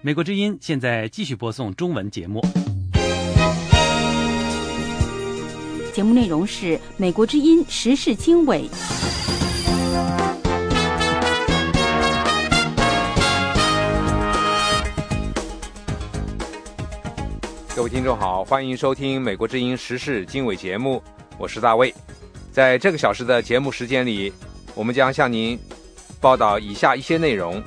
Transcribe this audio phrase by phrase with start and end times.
[0.00, 2.40] 美国之音现在继续播送中文节目。
[5.92, 8.66] 节目内容是美国之音时事经纬。
[17.76, 21.02] 各位听众好，欢迎收听美国之音时事经纬节目，
[21.36, 21.94] 我是大卫。
[22.50, 24.32] 在这个小时的节目时间里，
[24.74, 25.58] 我们将向您
[26.22, 27.62] 报道以下一些内容。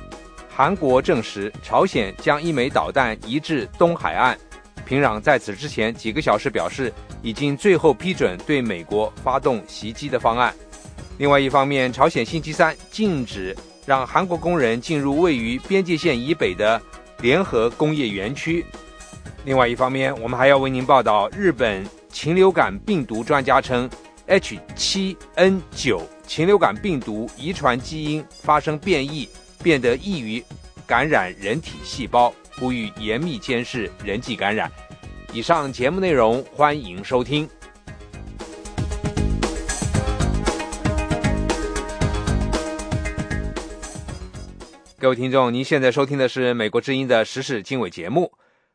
[0.48, 4.36] 韩国证实，朝鲜将一枚导弹移至东海岸。
[4.86, 6.90] 平壤在此之前几个小时表示，
[7.20, 10.54] 已经最后批准对美国发动袭击的方案。
[11.18, 13.54] 另外一方面，朝鲜星期三禁止
[13.84, 16.80] 让韩国工人进入位于边界线以北的
[17.20, 18.64] 联合工业园区。
[19.44, 23.90] 另外一方面，我们还要为您报道，日本禽流感病毒专家称
[24.28, 29.28] ，H7N9 禽流感病毒遗传基因发生变异。
[29.62, 30.44] 变得易于
[30.86, 34.70] 感染人体细胞，呼吁严密监视人际感染。
[35.32, 37.48] 以上节目内容，欢迎收听。
[44.98, 48.30] 各位听众，您现在收听的是美国之音的时事经纬节目。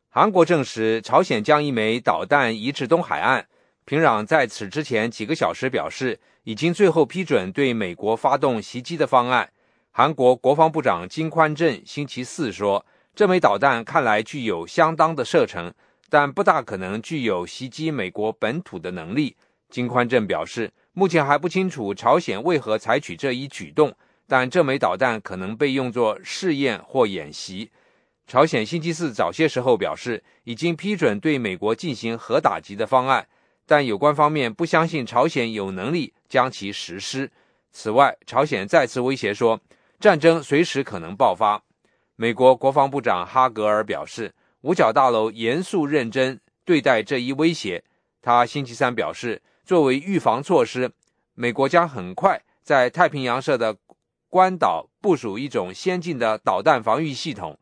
[0.10, 3.46] 韩国证实，朝鲜将一枚导弹移至东海岸。
[3.92, 9.52] 平壤在此之前几个小时表示，已经最后批准对美国发动袭击的方案。
[9.92, 15.74] 韩国国防部长金宽镇星期四说：“这枚导弹看来具有相当的射程，
[16.10, 19.36] 但不大可能具有袭击美国本土的能力。”
[19.70, 23.94] 金宽镇表示，目前还不清楚朝鲜为何采取这一举动，
[24.26, 27.70] 但这枚导弹可能被用作试验或演习。
[28.26, 33.28] 朝鲜星期四早些时候表示，已经批准对美国进行核打击的方案，
[33.72, 37.32] 但有关方面不相信朝鲜有能力将其实施。
[37.72, 39.62] 此外，朝鲜再次威胁说。
[39.98, 41.64] 战争随时可能爆发。
[42.18, 47.82] 美国国防部长哈格尔表示，五角大楼严肃认真对待这一威胁。
[48.22, 50.92] 他星期三表示，作为预防措施，
[51.34, 53.78] 美国将很快在太平洋上的
[54.28, 57.58] 关岛部署一种先进的导弹防御系统。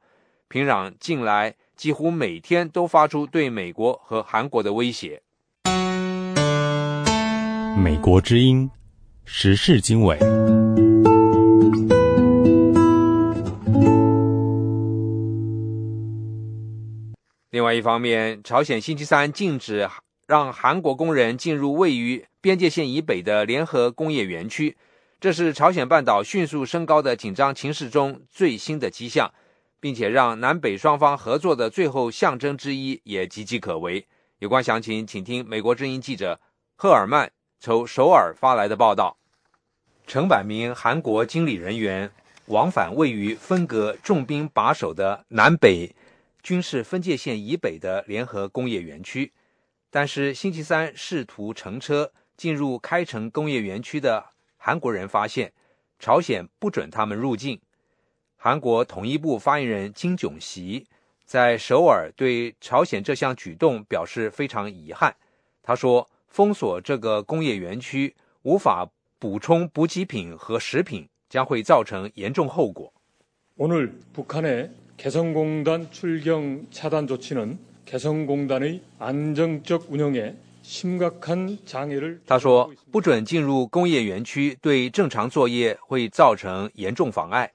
[0.48, 5.22] 平壤近来几乎每天都发出对美国和韩国的威胁。
[7.80, 8.70] 美国之音
[9.24, 10.18] 时事经纬。
[17.52, 19.90] 另外一方面，朝鲜星期三禁止
[20.28, 24.76] 让韩国工人进入位于边界线以北的联合工业园区，
[25.22, 29.34] 这是朝鲜半岛迅速升高的紧张情势中最新的迹象，
[29.80, 34.06] 并且让南北双方合作的最后象征之一也岌岌可危。
[34.40, 36.42] 有关详情，请听美国之音记者
[36.76, 39.18] 赫尔曼从首尔发来的报道。
[40.08, 42.10] 成百名韩国经理人员
[42.46, 45.94] 往返位于分隔重兵把守的南北。
[46.42, 49.34] 军事分界线以北的联合工业园区，
[49.90, 55.52] 但是星期三试图乘车进入开城工业园区的韩国人发现，
[56.00, 57.60] 朝鲜不准他们入境。
[58.38, 60.88] 韩国统一部发言人金炯锡
[61.26, 65.14] 在首尔对朝鲜这项举动表示非常遗憾。
[65.62, 68.89] 他说：“封锁这个工业园区，无法
[69.19, 72.93] 补充补给品和食品，将会造成严重后果。”
[73.57, 87.53] 오늘북한의 개성공단 출경 차단 조치는 개성공단의 안정적 운영에 심각한 장애를 他说：“不准进入工业园区对正常作业会造成严重妨碍。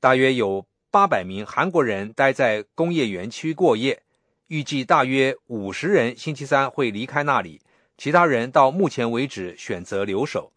[0.00, 4.00] 大约有八百名韩国人待在工业园区过夜，
[4.46, 7.60] 预计大约五十人星期三会离开那里，
[7.97, 10.51] 其他人到目前为止选择留守。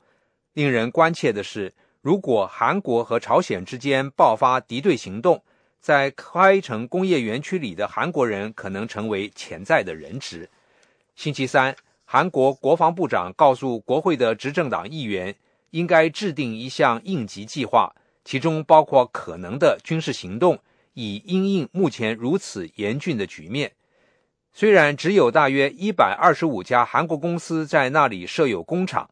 [0.55, 5.43] 令人关切的是，如果韩国和朝鲜之间爆发敌对行动
[5.81, 10.49] 在开城工业园区里的韩国人可能成为潜在的人质。
[11.17, 15.35] 星期三，韩国国防部长告诉国会的执政党议员，
[15.71, 20.59] 应该制定一项应急计划，其中包括可能的军事行动，
[20.95, 23.73] 以因应目前如此严峻的局面。
[24.57, 29.11] 虽然只有大约一百二十五家韩国公司在那里设有工厂。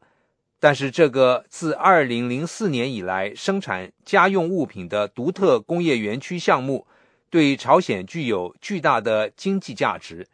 [0.57, 6.87] 但是，这个自2004年以来生产家用物品的独特工业园区项目，
[7.29, 10.25] 对朝鲜具有巨大的经济价值。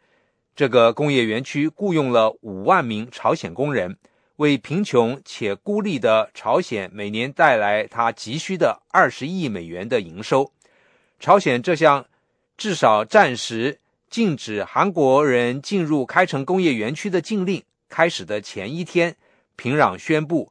[0.54, 3.96] 这个工业园区雇佣了5万名朝鲜工人，
[4.36, 10.52] 为贫穷且孤立的朝鲜每年带来它急需的20亿美元的营收。
[11.18, 12.06] 朝鲜这项
[12.56, 13.79] 至少暂时
[14.10, 19.16] 禁止韩国人进入开城工业园区的禁令开始的前一天。
[19.54, 20.50] 平壤宣布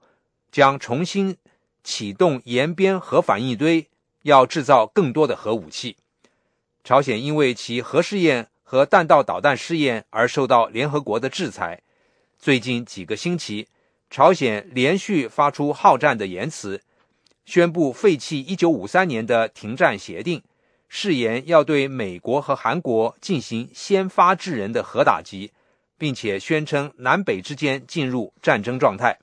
[0.52, 1.36] 将重新
[1.84, 3.88] 启动延边核反应堆
[4.22, 5.98] 要制造更多的核武器。
[6.84, 11.82] 朝鲜因为其核试验和弹道导弹试验而受到联合国的制裁。
[12.38, 13.68] 最近几个星期，
[14.10, 16.82] 朝鲜连续发出好战的言辞，
[17.46, 20.42] 宣布废弃1953年的停战协定，
[20.90, 25.52] 誓言要对美国和韩国进行先发制人的核打击，
[25.98, 29.20] 并且宣称南北之间进入战争状态。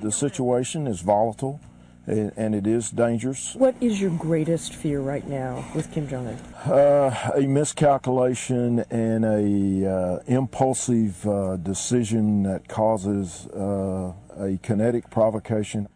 [0.00, 1.58] The situation is volatile.
[2.06, 3.54] and, it is dangerous.
[3.56, 6.36] What is your greatest fear right now with Kim Jong Un?
[6.66, 15.86] Uh, a miscalculation and a uh, impulsive uh, decision that causes uh, a kinetic provocation.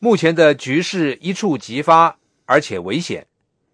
[0.00, 3.26] 目前的局势一触即发，而且危险。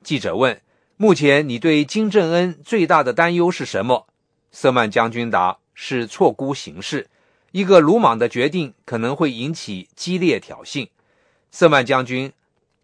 [0.02, 0.61] 记者问
[0.97, 4.06] ：“目前你对金正恩最大的担忧是什么？”
[4.50, 7.08] 瑟曼将军答：“是错估形势，
[7.52, 10.88] 一个鲁莽的决定可能会引起激烈挑衅。”
[11.52, 12.32] 瑟曼将军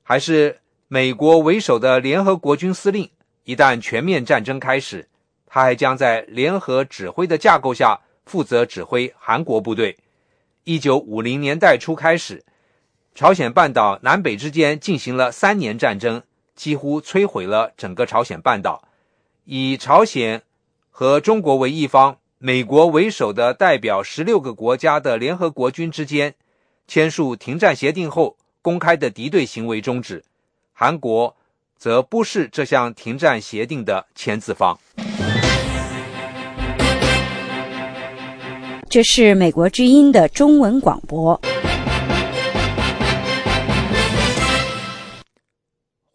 [0.02, 3.10] 还是美国为首的联合国军司令。
[3.44, 5.08] 一旦全面战争开始，
[5.46, 9.96] 他还将在联合指挥的架构下负责指挥韩国部队。
[10.64, 12.44] 一九五零年代初开始，
[13.14, 16.22] 朝鲜半岛南北之间进行了三年战争，
[16.56, 18.82] 几乎摧毁了整个朝鲜半岛。
[19.44, 20.42] 以朝鲜
[20.90, 26.34] 和中国为一方，美国为首的代表十六个国家的联合国军之间
[26.88, 28.36] 签署停战协定后。
[28.62, 30.24] 公开的敌对行为终止，
[30.72, 31.36] 韩国
[31.76, 34.76] 则不是这项停战协定的签字方。
[38.90, 41.40] 这是美国之音的中文广播。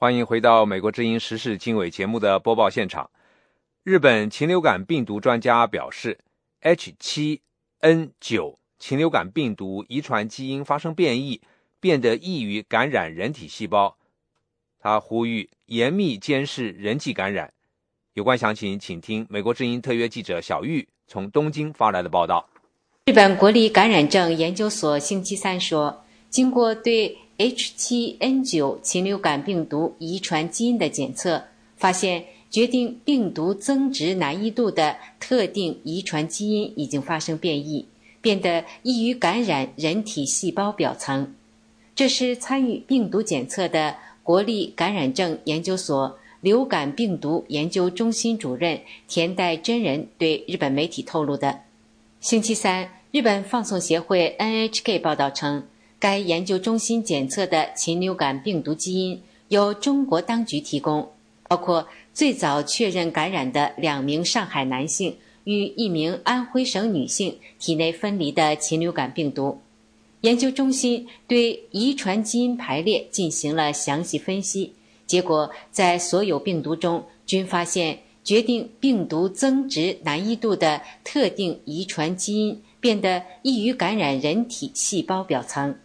[0.02, 3.12] 欢迎回到美国之音时事经纬节目的播报现场。
[3.84, 6.18] 日本禽流感病毒专家表示
[6.64, 11.40] ，H7N9 禽流感病毒遗传基因发生变异。
[11.80, 13.96] 变得易于感染人体细胞，
[14.80, 17.54] 他呼吁严密监视人际感染。
[18.16, 22.50] 有关详情，请听美国之音特约记者小玉从东京发来的报道。
[23.06, 31.44] 日本国立感染症研究所星期三说，经过对 H7N9 禽流感病毒遗传基因的检测，
[31.76, 37.88] 发现决定病毒增殖难易度的特定遗传基因已经发生变异，
[38.22, 41.34] 变得易于感染人体细胞表层。
[41.96, 51.62] 这是参与病毒检测的国立感染症研究所流感病毒研究中心主任田代真人对日本媒体透露的。
[52.20, 55.64] 星期三，日本放送协会 NHK 报道称，
[56.02, 61.08] 该研究中心检测的禽流感病毒基因由中国当局提供，
[61.48, 69.60] 包括最早确认感染的两名上海男性与一名安徽省女性体内分离的禽流感病毒。
[70.22, 74.74] 研究中心对遗传基因排列进行了详细分析，
[75.06, 85.76] 结果在所有病毒中均发现决定病毒增殖难易度的特定遗传基因变得易于感染人体细胞表层。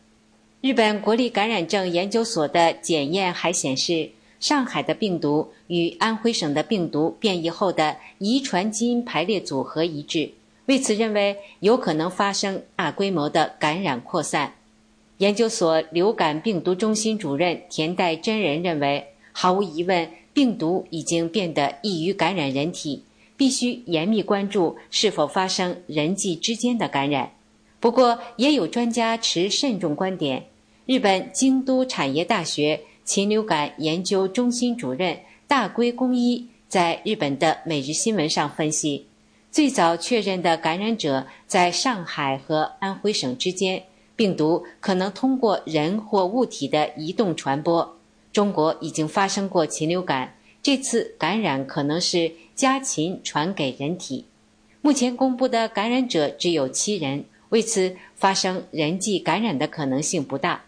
[0.62, 4.10] 日本国立感染症研究所的检验还显示，
[4.40, 10.30] 上海的病毒与安徽省的病毒变异后的遗传基因排列组合一致。
[10.64, 14.54] 为此，认为有可能发生大规模的感染扩散。
[15.18, 23.04] 研究所流感病毒中心主任田代真人认为，毫无疑问，病毒已经变得易于感染人体，
[23.36, 27.30] 必须严密关注是否发生人际之间的感染。
[27.78, 30.46] 不过，也有专家持慎重观点。
[30.86, 39.06] 日本京都产业大学禽流感研究中心主任大龟公一在日本的《每日新闻》上分析。
[39.50, 43.82] 最早确认的感染者在上海和安徽省之间，
[44.14, 47.96] 病毒可能通过人或物体的移动传播。
[48.32, 54.26] 中国已经发生过禽流感，这次感染可能是家禽传给人体。
[54.82, 60.64] 目前公布的感染者只有七人，为此发生人际感染的可能性不大。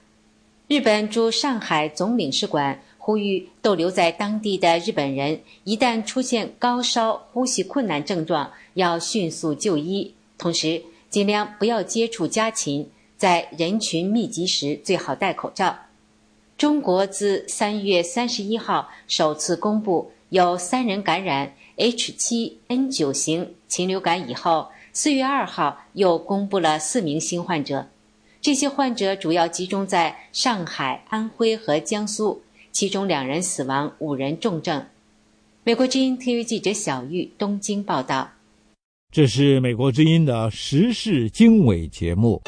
[0.67, 2.81] 日本驻上海总领事馆。
[3.01, 15.75] 呼吁逗留在当地的日本人，一旦出现高烧、呼吸困难症状，要迅速就医，同时尽量不要接触家禽，在人群密集时最好戴口罩。
[16.59, 24.69] 中国自三月三十一号首次公布有三人感染 H7N9 型禽流感以后，
[25.01, 27.87] 四月二号又公布了四名新患者，
[28.41, 32.43] 这些患者主要集中在上海、安徽和江苏。
[32.73, 34.87] 其中两人死亡，五人重症。
[35.63, 38.33] 美国之音特约记者小玉东京报道。
[39.13, 42.43] 这是美国之音的时事经纬节目。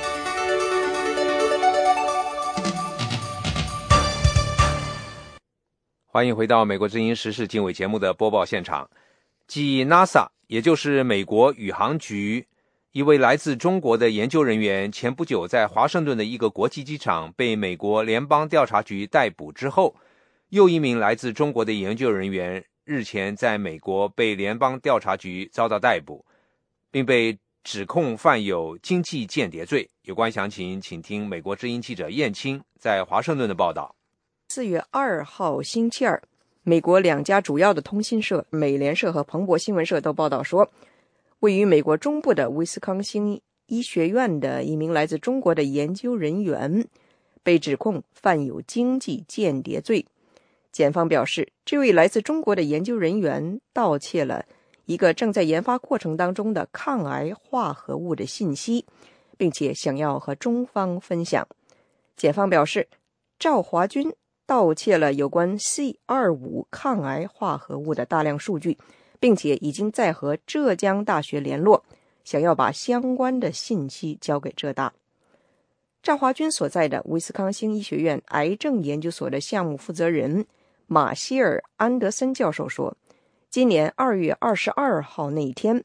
[6.06, 8.90] 欢迎回到美国之音时事经纬节目的播报现场。
[9.46, 12.44] 继 NASA，也就是美国宇航局
[12.90, 19.94] 一位来自中国的研究人员前不久在华盛顿的一个国际机场被美国联邦调查局逮捕之后，
[20.48, 26.24] 又一名来自中国的研究人员日前在美国被联邦调查局遭到逮捕，
[26.90, 29.88] 并被指控犯有经济间谍罪。
[30.02, 33.94] 有关详情，请听美国之音记者燕青在华盛顿的报道。
[34.48, 36.20] 四月二号星期二，
[36.62, 40.70] 美国两家主要的通讯社美联社和彭博新闻社都报道说，
[41.40, 46.86] 位于美国中部的威斯康星医学院的一名来自中国的研究人员
[47.42, 50.04] 被指控犯有经济间谍罪。
[50.70, 54.44] 检方表示，这位来自中国的研究人员盗窃了
[54.84, 58.84] 一个正在研发过程当中的抗癌化合物的信息，
[59.38, 61.48] 并且想要和中方分享。
[62.16, 62.86] 检方表示，
[63.38, 64.12] 赵华军。
[64.50, 68.76] 盗窃了有关 C 二五抗癌化合物的大量数据，
[69.20, 71.84] 并且已经在和浙江大学联络，
[72.24, 74.92] 想要把相关的信息交给浙大。
[76.02, 80.44] 赵华军所在的威斯康星医学院癌症研究所的项目负责人
[80.88, 82.96] 马歇尔·安德森教授说
[83.50, 85.84] ：“今年二月二十二号那一天，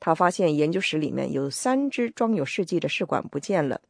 [0.00, 3.82] 他发现研究室里面有三只装有试剂的试管不见了。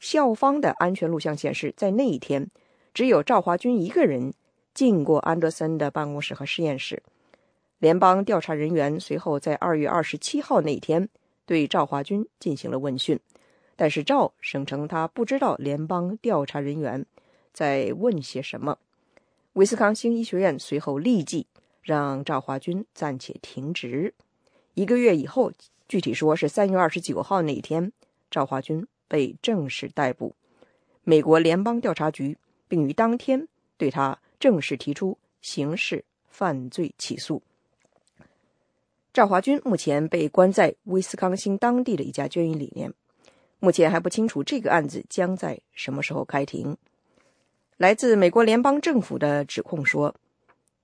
[0.00, 2.50] 校方的安全录像显示，在那一天。”
[2.94, 4.34] 只有赵华军一个人
[4.74, 7.02] 进过安德森的办公室和实验室。
[7.78, 11.08] 联邦调查人员随后在二月二十七号那天
[11.46, 13.18] 对赵华军进行了问讯，
[13.74, 17.04] 但是赵声称他不知道联邦调查人员
[17.52, 18.78] 在问些什么。
[19.54, 21.46] 威斯康星医学院随后立即
[21.82, 24.14] 让赵华军暂且停职。
[24.74, 25.52] 一个月以后，
[25.88, 27.92] 具体说是三月二十九号那天，
[28.30, 30.36] 赵华军被正式逮捕。
[31.04, 32.38] 美国联邦调查局。
[32.72, 37.42] 并于当天对他正式提出刑事犯罪起诉。
[39.12, 42.90] 赵华军目前被关在威斯康星当地的一家监狱里面，
[43.58, 46.74] 目前还不清楚这个案子将在什么时候开庭。
[47.76, 50.14] 来自美国联邦政府的指控说，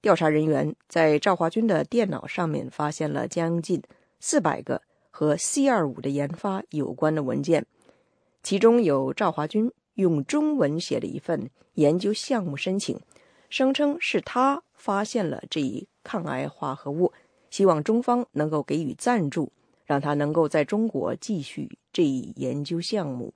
[0.02, 3.82] 调查人员在赵华军的电脑上面发现了将近
[4.20, 7.64] 四百个和 C 二五的研发有关的文件，
[8.42, 9.72] 其中有赵华军。
[9.98, 13.00] 用中文写了一份研究项目申请，
[13.50, 17.12] 声称是他发现了这一抗癌化合物，
[17.50, 19.50] 希望中方能够给予赞助，
[19.84, 23.34] 让他能够在中国继续这一研究项目。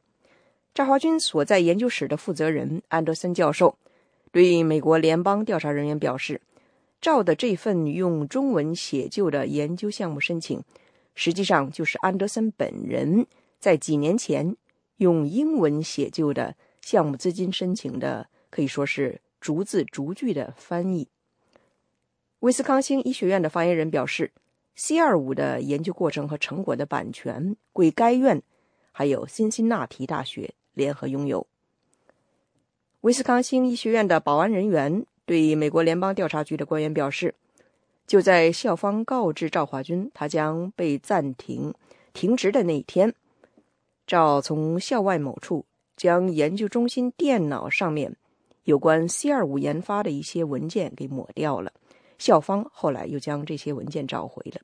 [0.72, 3.76] 赵华军所在研究室的负责人安德森教授
[4.30, 6.40] 对美国联邦调查人员表示，
[7.00, 10.62] 赵的这份用中文写就的研究项目申请，
[11.16, 13.26] 实际上就是安德森本人
[13.58, 14.56] 在几年前。
[15.02, 21.08] 用英文写就的项目资金申请的，可以说是逐字逐句的翻译。
[22.38, 24.32] 威斯康星医学院的发言人表示
[24.76, 28.42] ，C 二五的研究过程和成果的版权归该院
[28.90, 31.46] 还有辛辛那提大学联合拥有。
[33.02, 37.34] 威斯康星医学院的保安人员对美国联邦调查局的官员表示，
[38.06, 41.74] 就在校方告知赵华军他将被暂停
[42.12, 43.14] 停职的那一天。
[44.12, 45.64] 赵从校外某处
[45.96, 48.14] 将研究中心电脑上面
[48.64, 51.72] 有关 C 二五研发的一些文件给抹掉了，
[52.18, 54.60] 校方后来又将这些文件找回了。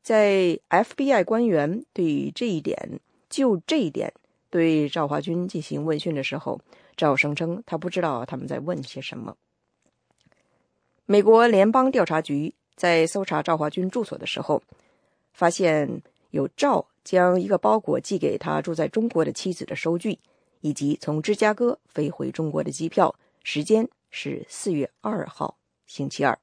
[0.00, 4.14] 在 FBI 官员对这一点就这一点
[4.48, 6.58] 对赵华军进行问讯的时候，
[6.96, 9.36] 赵声称他不知道他们在问些什么。
[11.04, 14.62] 美国联邦调查局在搜查赵华军住所的时候，
[15.34, 16.86] 发现有赵。
[17.04, 20.18] 将一个包裹寄给他住在中国的妻子的收据，
[20.62, 26.38] 以及从芝加哥飞回中国的机票，时间是四月二号星期二。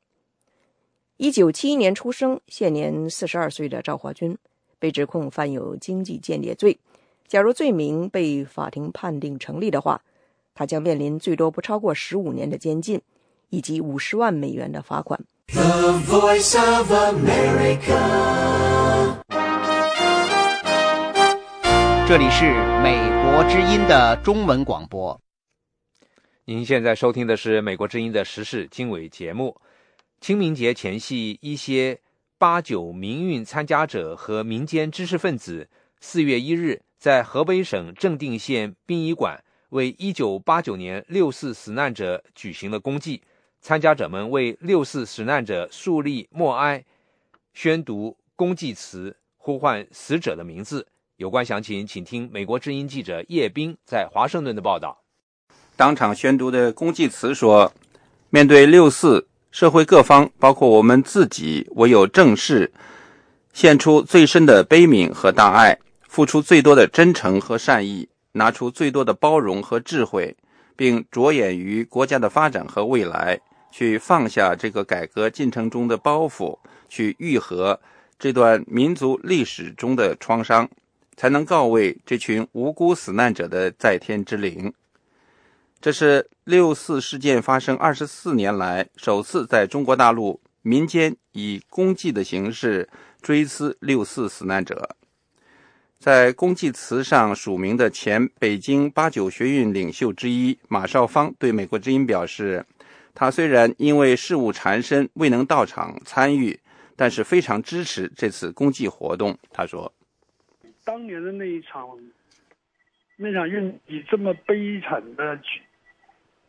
[1.17, 4.37] 一九七一年出生，现年四十二岁的赵华军
[4.79, 6.79] 被指控犯有经济间谍罪。
[7.27, 10.01] 假如罪名被法庭判定成立的话，
[10.53, 13.01] 他将面临最多不超过十五年的监禁，
[13.49, 15.19] 以及五十万美元的罚款。
[15.47, 18.01] The Voice of America。
[22.11, 22.43] 这里是
[22.83, 25.17] 美国之音的中文广播。
[26.43, 29.55] 您现在收听的是美国之音的时事经纬节目。
[30.19, 32.01] 清明节前夕，一些
[32.37, 35.69] 八九民运参加者和民间知识分子，
[36.01, 43.23] 四月一日在河北省正定县殡仪馆为一九八九年六四死难者举行了公祭。
[43.61, 46.83] 参加者们为六四死难者树立默哀，
[47.53, 50.85] 宣读公祭词，呼唤死者的名字。
[51.21, 55.03] 有关详情，请听美国之音记者叶斌在华盛顿的报道。
[55.75, 57.71] 当场宣读的公祭词说
[58.31, 62.73] ：“面对六四，社会各方，包括我们自己，唯有正视，
[63.53, 70.35] 献出最深的悲悯和大爱，付出最多的真诚和善意，拿出最多的包容和智慧，
[70.75, 73.39] 并着眼于国家的发展和未来，
[73.71, 76.57] 去放下这个改革进程中的包袱，
[76.89, 77.79] 去愈合
[78.17, 80.67] 这段民族历史中的创伤，
[81.21, 84.73] 才能告慰这群无辜死难者的在天之灵。
[85.79, 92.89] 这是六四事件发生二十四年来首次在中国大陆民间以公祭的形式
[93.21, 94.95] 追思六四死难者。
[95.99, 102.65] 在公祭词上署名的前北京八九学运领袖之一马少芳对美国之音表示
[103.13, 106.59] ：“他虽然因为事务缠身未能到场参与，
[106.95, 109.93] 但是非常支持这次公祭活动。”他说
[110.83, 111.87] ：“当年的那一场
[113.17, 115.39] 那场运以这么悲惨的。”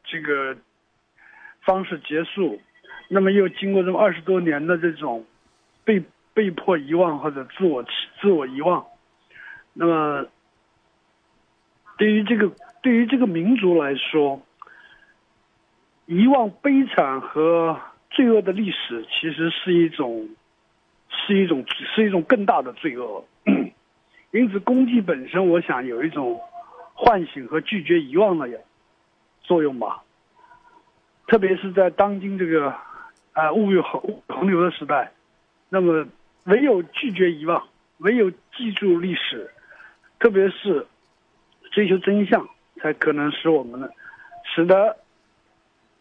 [0.04, 0.54] 这个
[1.62, 2.60] 方式结束，
[3.08, 5.24] 那么又经过这么二十多年的这种
[5.84, 6.02] 被
[6.34, 7.82] 被迫遗忘或者自我
[8.20, 8.84] 自我遗忘，
[9.72, 10.26] 那么
[11.96, 14.42] 对于这个对于这个民族来说，
[16.04, 20.28] 遗忘悲惨和罪恶的历史，其实是一种
[21.08, 23.24] 是一种是一种更大的罪恶。
[24.32, 26.40] 因此，功绩本身，我想有一种
[26.94, 28.48] 唤醒和拒绝遗忘的
[29.42, 30.02] 作用吧，
[31.26, 32.74] 特别是在当今这个
[33.34, 35.12] 啊物欲横横流的时代，
[35.68, 36.06] 那么
[36.44, 39.50] 唯有拒绝遗忘，唯有记住历史，
[40.18, 40.86] 特别是
[41.70, 42.48] 追求真相，
[42.80, 43.92] 才可能使我们的
[44.44, 44.96] 使得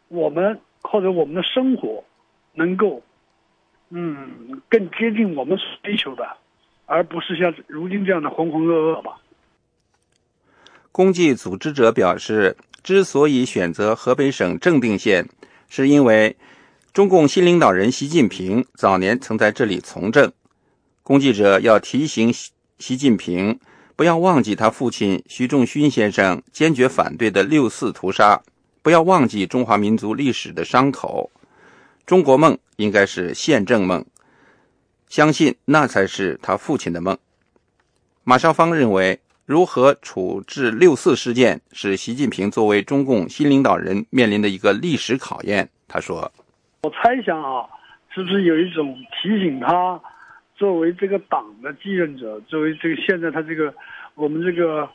[0.07, 2.01] 我们或者我们的生活
[2.53, 3.03] 能够
[3.89, 6.37] 嗯更接近我们所追求的，
[6.91, 9.17] 而不是像如今这样的浑浑噩噩吧。
[10.91, 15.29] 公祭组织者表示，之所以选择河北省正定县，
[15.69, 16.35] 是因为
[16.91, 20.29] 中共新领导人习近平早年曾在这里从政。
[21.01, 22.33] 公祭者要提醒
[22.77, 23.57] 习近平，
[23.95, 28.41] 不要忘记他父亲徐仲勋先生坚决反对的六四屠杀，
[28.81, 31.31] 不要忘记中华民族历史的伤口。
[32.05, 34.05] 中国梦应该是宪政梦，
[35.11, 37.15] 相信那才是他父亲的梦。
[38.23, 39.19] 马少芳认为。
[39.43, 45.67] 如何处置六四事件，是习近平作为中共新领导人面临的一个历史考验。
[45.89, 46.31] 他说
[46.83, 47.67] ：“我猜想啊，
[48.13, 49.99] 是不是有一种提醒他，
[50.55, 53.73] 作为这个党的继任者，作为这个现在他这个
[54.15, 54.87] 我们这个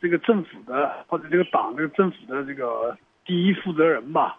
[0.00, 4.38] 这个政府的或者这个党这个政府的这个第一负责人吧？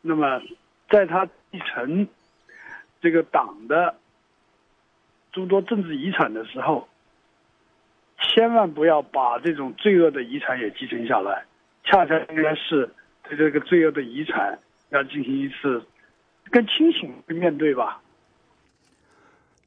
[0.00, 0.42] 那么，
[0.88, 2.08] 在他继承
[3.00, 3.94] 这个党的
[5.32, 6.86] 诸多政治遗产的时候。”
[8.22, 11.42] 千万不要把这种罪恶的遗产也继承下来，
[11.84, 12.88] 恰恰应该是
[13.26, 14.58] 对这个罪恶的遗产
[14.90, 15.82] 要进行一次
[16.50, 18.02] 更清醒的面对吧。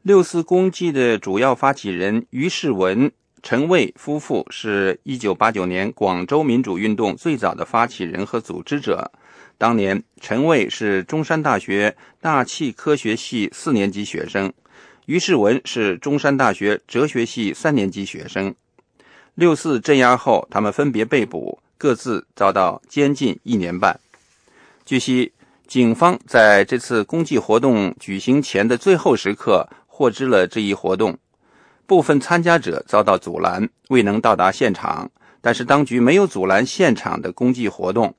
[0.04, 9.12] 六四公祭的主要发起人于世文、陈蔚夫妇是一九八九年广州民主运动最早的发起人和组织者。
[9.58, 14.54] 当年，陈蔚是中山大学大气科学系四年级学生。
[15.06, 18.56] 于世文是中山大学哲学系三年级学生。
[19.36, 24.00] 六四镇压后，他们分别被捕，各自遭到监禁一年半。
[24.86, 25.34] 据悉，
[25.68, 31.18] 警方在这次公祭活动举行前的最后时刻获知了这一活动，
[31.86, 35.12] 部分参加者遭到阻拦，未能到达现场。
[35.42, 38.16] 但是，当局没有阻拦现场的公祭活动。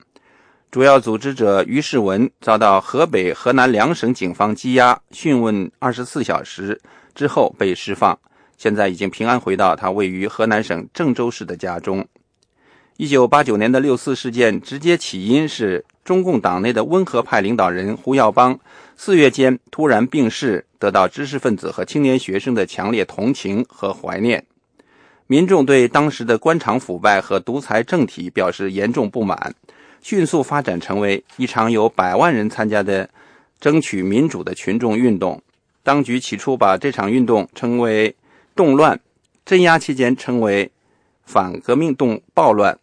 [0.74, 6.80] 主要组织者于世文遭到河北、河南两省警方羁押、讯问二十四小时
[7.14, 8.18] 之后被释放，
[8.58, 12.04] 现在已经平安回到他位于河南省郑州市的家中。
[12.96, 18.58] 一九八九年的六四事件直接起因是中共党内的温和派领导人胡耀邦
[18.96, 24.44] 四月间突然病逝，得到知识分子和青年学生的强烈同情和怀念。
[25.28, 29.54] 民众对当时的官场腐败和独裁政体表示严重不满。
[30.04, 33.08] 迅速发展成为一场有百万人参加的
[33.58, 35.42] 争取民主的群众运动。
[35.82, 38.14] 当局起初把这场运动称为
[38.54, 39.00] 动乱，
[39.46, 40.70] 镇压期间称为
[41.24, 42.78] 反革命动暴乱，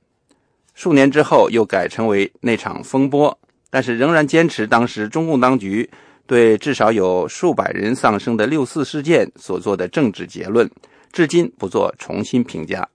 [0.73, 3.37] 数年之后又改称为那场风波。
[3.69, 5.87] 但是仍然坚持当时中共当局
[6.25, 10.67] 对至少有数百人丧生的六四事件所做的政治结论，
[11.11, 12.89] 至今不做重新评价。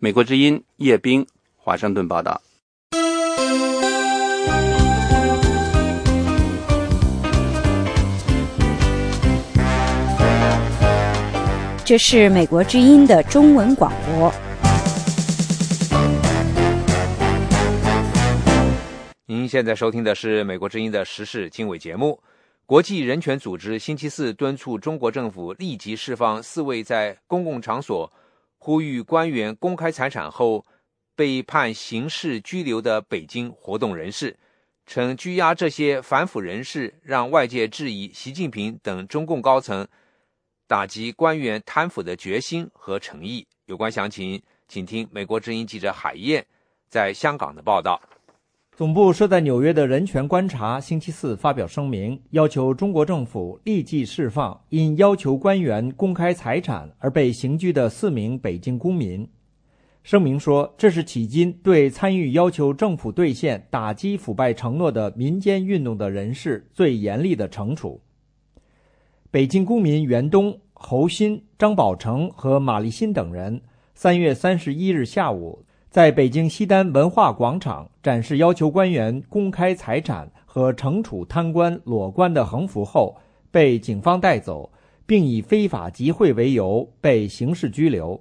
[0.00, 1.24] 美国之音叶冰，
[1.56, 2.42] 华盛顿报道。
[11.92, 14.32] 这是美国之音的中文广播。
[19.26, 22.18] 您现在收听的是美国之音的时事经纬节目。
[22.64, 28.10] 国际人权组织星期四敦促中国政府立即释放四位在公共场所
[28.56, 30.64] 呼吁官员公开财产后
[31.14, 34.34] 被判刑事拘留的北京活动人士，
[34.86, 39.86] 称拘押这些反腐人士让外界质疑习近平等中共高层
[40.72, 43.46] 打击官员贪腐的决心和诚意。
[43.66, 46.42] 有关详情，请听美国之音记者海燕
[46.88, 48.00] 在香港的报道。
[48.74, 59.28] 总部设在纽约的人权观察星期四发表声明，要求中国政府立即释放因要求官员公开财产而被刑拘的四名北京公民。
[60.02, 68.00] 声明说，这是迄今对参与要求政府兑现打击腐败承诺的民间运动的人士最严厉的惩处。
[69.30, 73.62] 北京公民袁东、侯鑫、张宝成和马立新等人，
[73.94, 75.64] 三月三十一日下午。
[75.88, 83.16] 在北京西单文化广场展示要求官员公开财产和惩处贪官裸官的横幅后，
[83.50, 84.72] 被警方带走，
[85.06, 88.20] 并以非法集会为由被刑事拘留。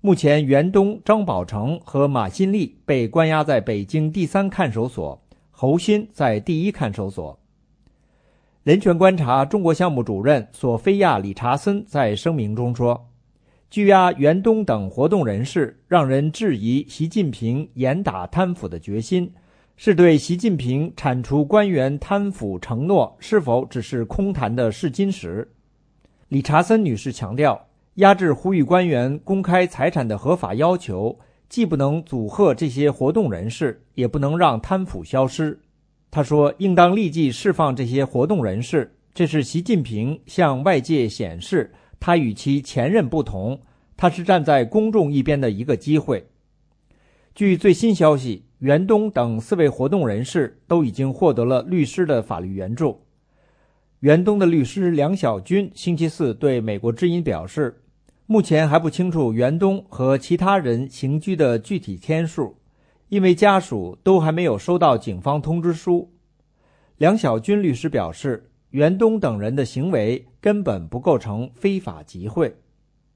[0.00, 7.38] 目前，袁东、张宝成和马新立被关押在北京第三看守所，侯鑫在第一看守所。
[8.68, 13.08] 人权观察中国项目主任索菲亚·理查森在声明中说。
[13.70, 19.32] 拘押袁东等活动人士，让人质疑习近平严打贪腐的决心，
[19.78, 25.50] 是对习近平铲除官员贪腐承诺是否只是空谈的试金石。
[26.28, 27.58] 理查森女士强调，
[27.94, 35.58] 压制呼吁官员公开财产的合法要求，既不能阻吓这些活动人士，也不能让贪腐消失。
[36.10, 43.60] 他说：“应当立即释放这些活动人士，这是习近平向外界显示。”他与其前任不同，
[43.96, 46.28] 他是站在公众一边的一个机会。
[47.34, 53.00] 据最新消息，袁东等四位活动人士都已经获得了律师的法律援助。
[53.98, 57.82] 袁东的律师梁晓军星期四对美国之音表示，
[58.26, 62.57] 目前还不清楚袁东和其他人刑拘的具体天数，
[63.08, 66.10] 因为家属都还没有收到警方通知书。
[66.96, 68.44] 梁晓军律师表示。
[68.70, 72.54] 袁东等人的行为根本不构成非法集会，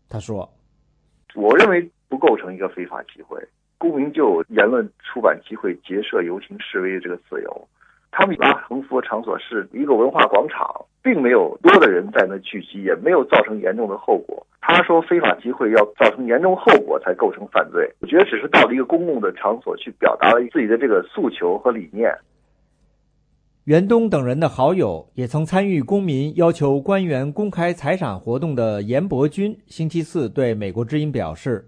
[0.08, 0.50] 他说
[1.36, 3.38] ：“我认为不构成一个非法集会。
[3.76, 7.68] 公民就有言论、出版、集会、结社、游行、示威这个自由。
[8.10, 14.46] 他们拉横幅的场所是一个文化广场，并没有多的人在那聚集，也没有造成严重的后果。
[14.64, 17.92] 他说非法集会要造成严重后果才构成犯罪。
[18.00, 22.10] 我觉得只是到了一个公共的场所去表达了自己的这个诉求和理念。”
[23.64, 31.64] 袁东等人的好友，也曾参与公民要求官员公开财产活动的严伯钧，星期四对美国之音表示：“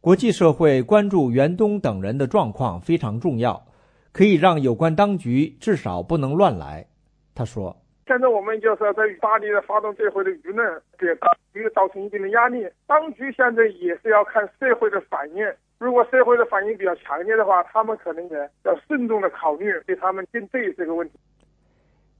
[0.00, 3.64] 国际社会关注袁东等人的状况非常重要，
[4.12, 6.86] 可以让有关当局至少不能乱来。”
[7.34, 7.76] 他说
[8.12, 12.68] ：“现在我们就是要在大力的发动社会的舆论，给当局造成一定的压力。
[12.86, 15.42] 当局现在也是要看社会的反应。”
[15.80, 21.14] 如果社会的反应比较强烈的话，他们可能也要慎重的考虑对他们定罪这个问题。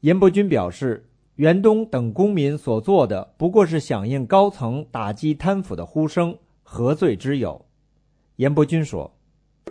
[0.00, 1.04] 严伯钧表示，
[1.36, 7.66] 袁东等公民所做的不过是响应高层打击贪腐的呼声，何罪之有？
[8.36, 9.12] 严伯钧说：“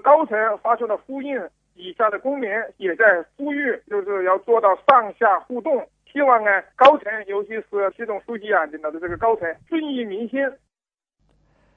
[0.04, 1.36] 高层发出了呼应，
[1.76, 5.84] 底下的公民也在呼吁，就是要做到上下互动。
[6.12, 7.64] 希望呢，高层，尤其是
[7.96, 10.40] 习总书记啊领导的这个高层，顺应民心。”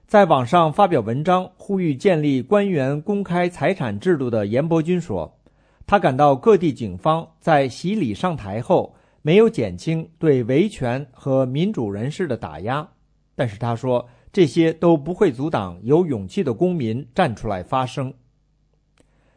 [0.07, 5.38] 在网上发表文章呼吁建立官员公开财产制度的严伯钧说
[5.87, 12.87] ：“他感到各地警方在洗礼上台后没有减轻对维权和民主人士的打压，
[13.35, 18.12] 但是他说这些都不会阻挡有勇气的公民站出来发声。”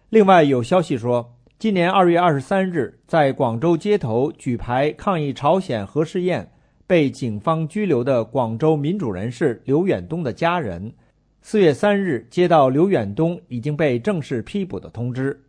[0.10, 6.52] 另外有消息说，今年二月二十三日在广州街头举牌抗议朝鲜核试验。
[6.86, 10.94] 被警方拘留的广州民主人士刘远东的家人，
[11.42, 15.44] 四月三日接到刘远东已经被正式批捕的通知。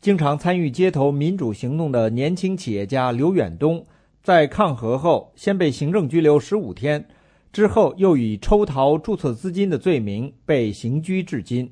[0.00, 3.86] 经常参与街头民主行动的年轻企业家刘远东，
[4.24, 7.06] 在抗核后先被行政拘留十五天，
[7.52, 11.70] 之后又以抽逃注册资金的罪名被刑拘至今。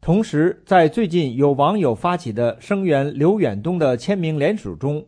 [0.00, 5.06] 同时，在最近有网友发起的声援刘远东的签名联署中。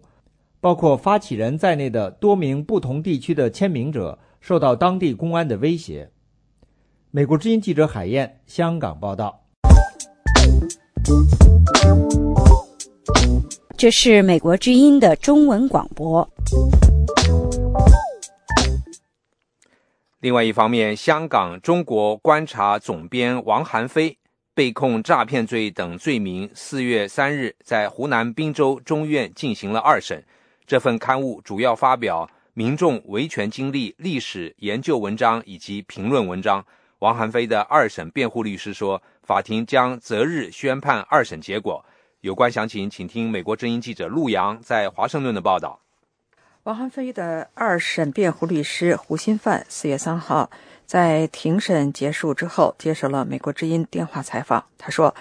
[0.60, 6.08] 包括发起人在内的多名不同地区的签名者受到当地公安的威胁。
[7.10, 9.42] 美国之音记者海燕，香港报道。
[13.76, 16.30] 这是美国之音的中文广播。
[20.20, 24.16] 另外一方面，香港中国观察总编王韩飞
[24.54, 30.22] 被控诈骗罪等罪名，四月三日在湖南滨州中院进行了二审。
[30.66, 36.64] 这份刊物主要发表民众维权经历、历史研究文章以及评论文章。
[36.98, 41.84] 王涵飞的二审辩护律师说，法庭将择日宣判二审结果。
[42.20, 45.80] 有关详情，请听美国之音记者陆阳在华盛顿的报道。
[46.64, 50.48] 王涵飞的二审辩护律师胡新范四月三号。
[50.92, 54.62] 在庭审结束之后，接受了美国之音电话采访。
[54.76, 55.14] 他说：“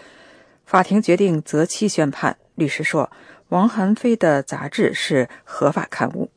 [0.68, 3.10] 法庭决定择期宣判。”律师说
[3.48, 6.30] ：“王涵飞的杂志是合法刊物，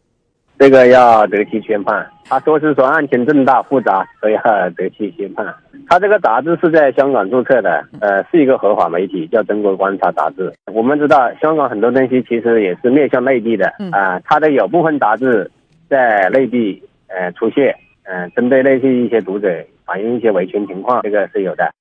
[0.56, 5.52] 这个要择期宣判。”他说是说案情重大复杂，所以要择期宣判。
[5.88, 10.54] 他这个杂志是在香港注册的，呃，是一个合法媒体，叫《中国观察》杂志。
[10.72, 14.20] 我们知道，香港很多东西其实也是面向内地的啊。
[14.20, 15.50] 他的有部分杂志
[15.90, 17.74] 在内地呃出现。
[18.04, 21.74] 嗯，针对那些一些读者反映一些维权情况，这个是有的。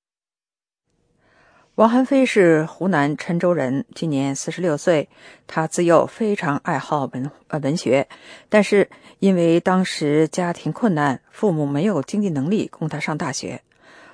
[1.76, 5.10] 王涵飞是湖南郴州人，今年四十六岁。
[5.48, 8.08] 他自幼非常爱好文呃文学，
[8.48, 8.88] 但是
[9.20, 13.62] 因为当时家庭困难，父母没有经济能力供他上大学。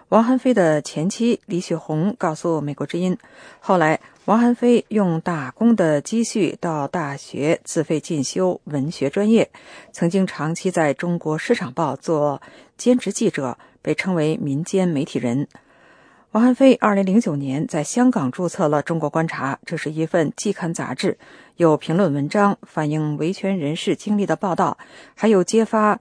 [0.09, 3.15] 王涵飞的前妻李雪红告诉美国之音，
[3.59, 9.51] 后来王涵飞用打工的积蓄到大学自费进修文学专业，
[9.91, 12.41] 曾经长期在中国市场报做
[12.75, 15.47] 兼职记者，被称为民间媒体人。
[16.31, 21.19] 王涵飞二零零九年在香港注册了《中国观察》，这是一份季刊杂志，
[21.57, 24.79] 有评论文章反映维权人士经历的报道，
[25.13, 25.99] 还有揭发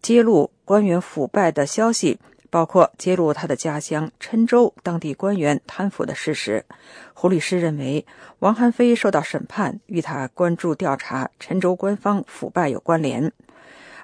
[0.00, 2.18] 揭露官员腐败的消息。
[2.54, 6.64] 包括揭露他的家乡郴州当地官员贪腐的事实。
[7.12, 8.06] 胡律师认为，
[8.38, 13.32] 王汉飞受到审判与他关注调查郴州官方腐败有关联。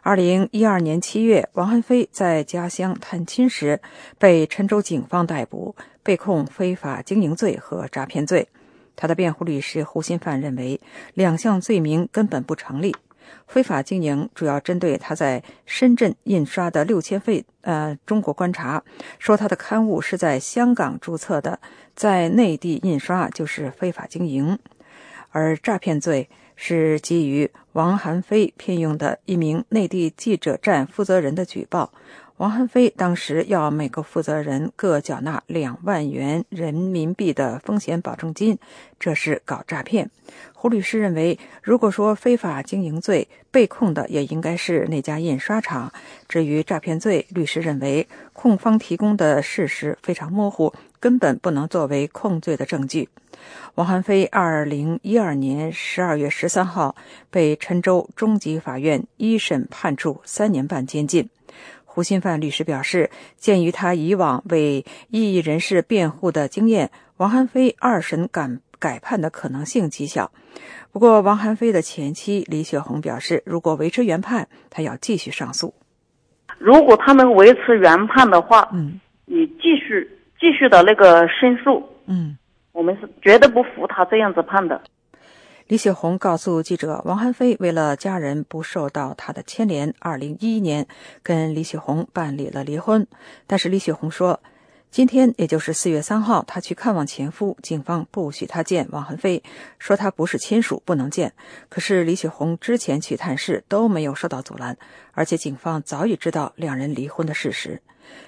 [0.02, 3.80] 二零一二年七月，王汉飞在家乡探亲时
[4.18, 8.48] 被郴州警方逮捕，被控非法经营罪和诈骗罪。
[8.96, 10.80] 他的辩护律师胡新范认为，
[11.14, 12.96] 两项罪名根本不成立。
[13.46, 18.78] 非法经营主要针对他在深圳印刷的六千份呃《中国观察》，
[19.18, 21.58] 说他的刊物是在香港注册的，
[21.94, 24.58] 在内地印刷就是非法经营。
[25.30, 31.92] 而诈骗罪是基于王涵飞聘用的一名内地记者站负责人的举报。
[32.40, 38.58] 王汉飞当时要每个负责人各缴纳两万元人民币的风险保证金，
[38.98, 40.10] 这是搞诈骗。
[40.54, 45.92] 胡律师认为，如果说非法经营罪被控的也应该是那家印刷厂。
[46.30, 53.10] 至于诈骗罪，律师认为控方提供的事实非常模糊，根本不能作为控罪的证据。
[53.74, 56.96] 王汉飞二零一二年十二月十三号
[57.30, 61.28] 被郴州中级法院一审判处三年半监禁。
[61.92, 68.48] 胡新范律师表示，鉴于他以往为异议人士辩护的经验，王涵飞二审改
[68.78, 70.30] 改判的可能性极小。
[70.92, 75.74] 不过，王涵飞的前妻李雪红表示，如果维持原判，他要继续上诉。
[76.58, 82.38] 如果他们维持原判的话，嗯，你继续继续的那个申诉，嗯，
[82.70, 84.80] 我们是绝对不服他这样子判的。
[85.70, 90.84] 李雪红告诉记者，王涵飞为了家人不受到他的牵连，二零一一年
[91.22, 93.06] 跟李雪红办理了离婚。
[93.46, 94.40] 但是李雪红说，
[94.90, 99.44] 今天也就是四月三号，他去看望前夫，警方不许他见王涵飞，
[99.78, 101.32] 说他不是亲属，不能见。
[101.68, 104.76] 可是李雪红之前去探视都没有受到阻拦，
[105.12, 107.80] 而且警方早已知道两人离婚的事实。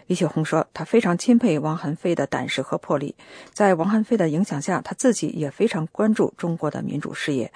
[0.07, 3.15] 李雪红说：“她非常钦佩王汉飞的胆识和魄力，
[3.53, 7.53] 在王汉飞的影响下，她自己也非常关注中国的民主事业。”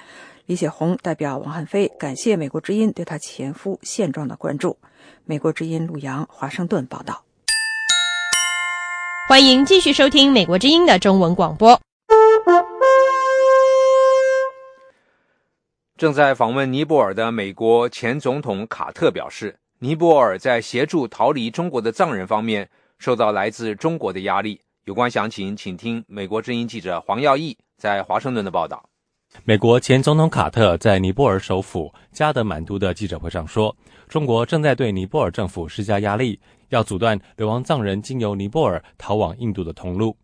[0.46, 4.78] 李雪红代表王汉飞感谢美国之音对她前夫现状的关注。
[5.24, 7.24] 美国之音陆洋华盛顿报道。
[9.28, 11.80] 欢迎继续收听美国之音的中文广播。
[15.96, 19.58] 正在访问尼泊尔的美国前总统卡特表示。
[19.78, 22.66] 尼泊尔在协助逃离中国的藏人方面
[22.98, 24.58] 受到来自中国的压力。
[24.84, 28.82] 有关详情，请听美国之音记者黄耀义在华盛顿的报道。
[29.44, 33.76] 美国前总统卡特在尼泊尔首府加德满都的记者会上说
[34.08, 40.16] ：“中国正在对尼泊尔政府施加压力，要阻断流亡藏人经由尼泊尔逃往印度的通路。”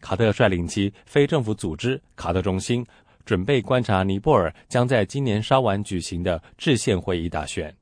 [0.00, 2.84] 卡特率领其非政府组织卡特中心，
[3.24, 7.72] 准备观察尼泊尔将在今年稍晚举行的制宪会议大选。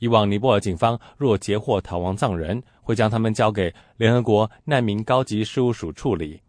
[0.00, 6.40] 以往，尼泊尔警方若截获逃亡藏人，会将他们交给联合国难民高级事务署处理，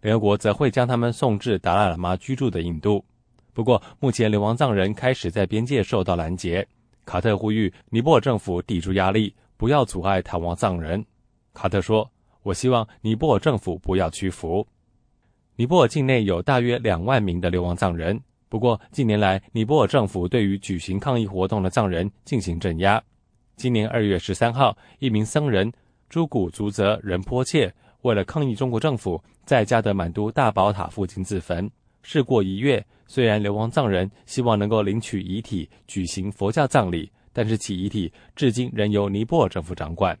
[0.00, 3.04] 联合国则会将他们送至达赖喇嘛居住的印度。
[3.52, 6.66] 不过，目前流亡藏人开始在边界受到拦截。
[7.04, 11.04] 卡特呼吁尼泊尔政府抵住压力，不要阻碍逃亡藏人。
[11.52, 12.08] 卡特说
[12.44, 14.64] ：“我希望尼泊尔政府不要屈服。
[15.56, 18.20] 尼泊尔境内有大约两万名的流亡藏人，
[18.50, 23.00] 不过近年来尼泊尔政府对于举行抗议活动的藏人进行镇压。
[23.56, 25.72] 今年二月十三号，一名僧人
[26.08, 31.70] 朱古祖泽仁波切为了抗议中国政府，在加德满都大宝塔附近自焚。
[32.02, 40.18] 事过一月，虽然流亡藏人希望能够领取遗体举行佛教葬礼，但是其遗体至今仍由尼泊尔政府掌管。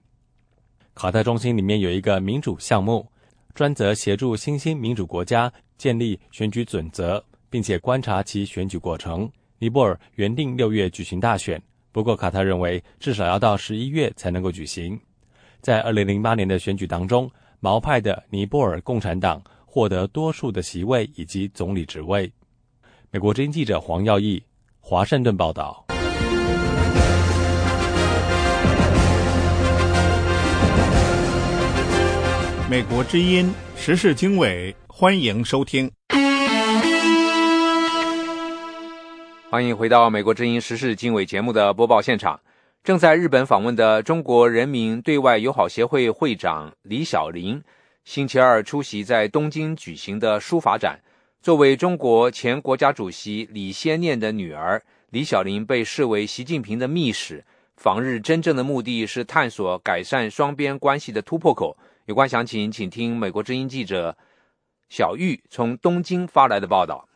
[0.94, 3.10] 卡特中心里面有一个民主项目，
[3.54, 9.30] 专责协助新兴民主国家建立选举准则，并且观察其选举过程。
[9.58, 11.60] 尼泊尔原定六月举行大选。
[11.92, 14.98] 不过，卡特认为至少要到十一月才能够举行。
[15.60, 22.32] 在二零零八年的选举当中，毛派的尼泊尔共产党获得多数的席位以及总理职位。
[23.10, 24.40] 美国之音记者黄耀义，
[24.78, 25.84] 华盛顿报道。
[32.70, 35.90] 美国之音时事经纬，欢迎收听。
[39.50, 42.40] 欢迎回到美国之音时事经纬节目的播报现场。
[42.84, 47.60] 正在日本访问的中国人民对外友好协会会长李小林，
[48.04, 51.00] 星期二出席在东京举行的书法展。
[51.42, 57.44] 作为中国前国家主席李先念的女儿，李小林被视为习近平的密使。
[57.76, 61.76] 访日真正的目的是探索改善双边关系的突破口。
[62.06, 64.16] 有关详情，请听美国之音记者
[64.88, 67.08] 小玉从东京发来的报道。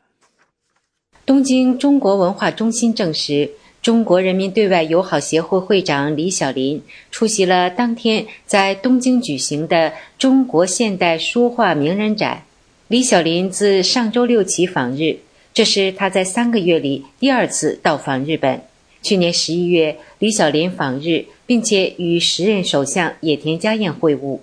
[1.26, 12.42] 东京中国文化中心证实，中国人民对外友好协会会长李小林出席了当天在东京举行的中国现代书画名人展。
[12.88, 15.16] 李小林自上周六起访日，
[15.54, 18.60] 这是他在三个月里第二次到访日本。
[19.00, 24.40] 去年十一月，李小林访日，并且与时任首相野田佳彦会晤。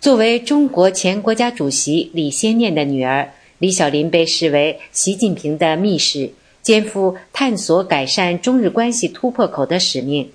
[0.00, 3.32] 作为中国前国家主席李先念的女儿。
[3.58, 6.30] 李小林被视为习近平的密使，
[6.62, 10.30] 肩负探索改善中日关系突破口的使命。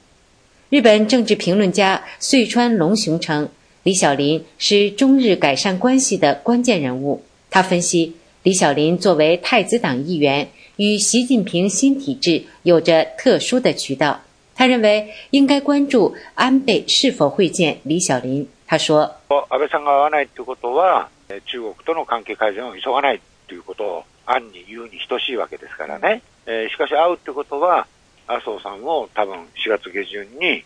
[0.70, 3.50] 日本政治评论家穗川龙雄称，
[3.84, 7.22] 李小林是中日改善关系的关键人物。
[7.50, 14.22] 他分析，李小林作为太子党议员，与习近平新体制有着特殊的渠道。
[14.56, 18.48] 他认为应该关注安倍是否会见李小林。
[18.66, 19.18] 他说。
[19.50, 21.10] 安倍さんが来ないということは
[21.46, 26.22] 中国との関係改善を急がないということを暗に言うに等しいわけですからね。
[26.46, 27.88] えー、しかし会うということは、
[28.28, 30.64] 麻生さんも多分4月下旬に、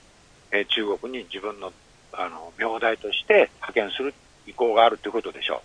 [0.51, 1.71] えー、中国に自分の
[2.17, 4.13] あの名代として派遣する
[4.47, 5.59] 意向があるということでしょう。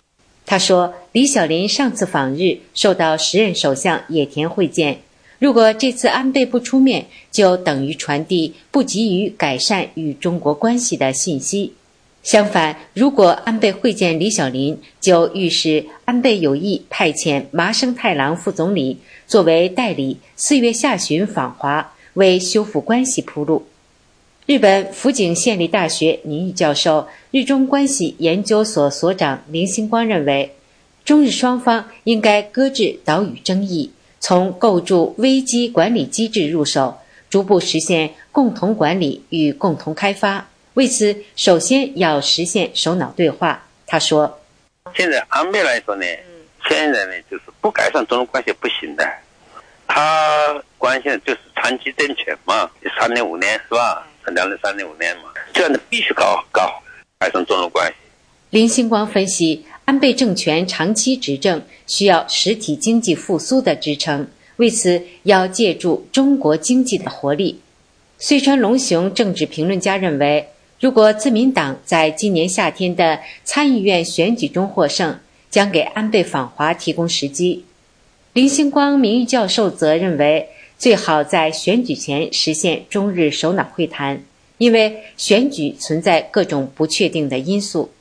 [0.45, 4.97] 他说：“李小林上次访日受到时任首相野田会见，
[5.39, 11.75] 如果这次安倍不出面，就等于传递不急于改善与中国关系的信息。”
[12.23, 23.65] 相反，如果安倍会见李小林，就预示安倍有意派遣麻生太郎副总理作为代理，四月下旬访华，为修复关系铺路。
[24.45, 30.53] 日本福井县立大学名誉教授、日中关系研究所所长林星光认为，
[31.03, 36.97] 中日双方应该搁置岛屿争议，从构筑危机管理机制入手，
[37.31, 40.50] 逐步实现共同管理与共同开发。
[40.75, 43.63] 为此，首先要实现首脑对话。
[43.85, 44.39] 他说
[44.95, 46.05] ：“现在安倍来说呢，
[46.69, 49.05] 现在呢就是不改善中日关系不行的。
[49.85, 54.07] 他关心的就是长期政权嘛，三年五年是吧？
[54.27, 56.81] 两年三年五年嘛，这样的必须搞搞
[57.19, 57.95] 改善中日关系。”
[58.51, 67.59] 林星光分析，安倍政权长期执政需要实体经济复苏的支撑，为此要借助中国经济的活力。
[68.19, 70.47] 穗川龙雄政治评论家认为。
[70.81, 75.15] 如果自民党在今年夏天的参议院选举中获胜，
[75.51, 77.63] 将给安倍访华提供时机。
[78.33, 84.23] 林星光名誉教授则认为，最好在选举前实现中日首脑会谈，
[84.57, 87.91] 因为选举存在各种不确定的因素。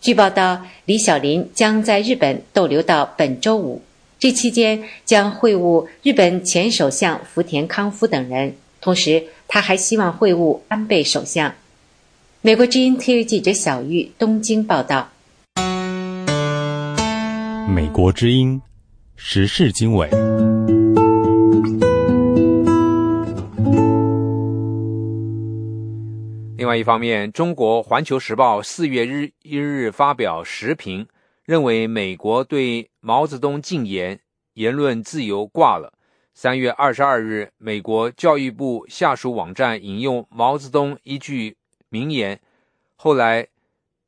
[0.00, 3.82] 据报道，李小林将在日本逗留到本周五，
[4.20, 11.52] 这期间将会晤日本前首相福田康夫等人，同时他还希望会晤安倍首相。
[12.46, 15.08] 美国之音特约记者小玉东京报道。
[17.74, 18.60] 美国之音
[19.16, 20.10] 时事经纬。
[26.58, 31.06] 另外一方面，中国环球时报四月日一日发表时评，
[31.46, 34.20] 认为美国对毛泽东禁言，
[34.52, 35.94] 言论自由挂了。
[36.34, 41.56] 三月二十二日，美国教育部下属网站引用毛泽东一句。
[41.94, 42.40] 名言，
[42.96, 43.46] 后来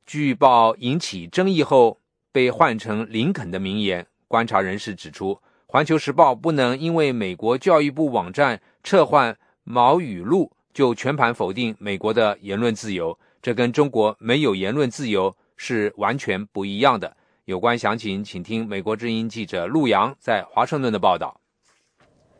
[0.04, 2.00] 据报引起争议后
[2.32, 4.04] 被换成林肯的名言。
[4.26, 5.34] 观察人士指出，
[5.66, 17.16] 《环球时报》不能因为美国教育部网站撤换毛语录就全盘否定美国的言论自由，这跟中国没有言论自由是完全不一样的。
[17.44, 21.40] 有关详情，请听美国之音记者陆洋在华盛顿的报道。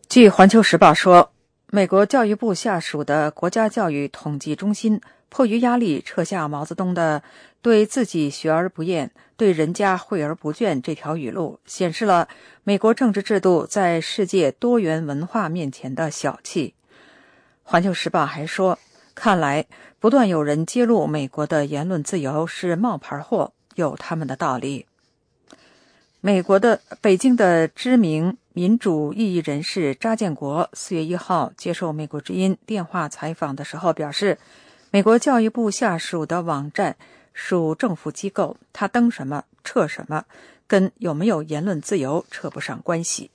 [0.08, 1.30] 据《环球时报》说，
[1.70, 7.22] 美国教育部下属的国家教育统计中心迫于压力撤下毛泽东的
[7.60, 12.28] “对自己学而不厌，对人家诲而不倦”这条语录，显示了
[12.64, 16.74] 美国政治制度在世界多元文化面前的小气。
[17.68, 18.78] 《环球时报》还说，
[19.14, 19.66] 看来
[19.98, 24.86] 不断有人揭露美国的言论自由是冒牌货，有他们的道理。
[26.20, 34.38] 美国的北京的知名民主异议人士查建国四月一号接受美国之音电话采访的时候表示，
[34.96, 36.96] 美国教育部下属的网站
[37.34, 40.24] 属政府机构，他登什么撤什么，
[40.66, 43.30] 跟有没有言论自由扯不上关系。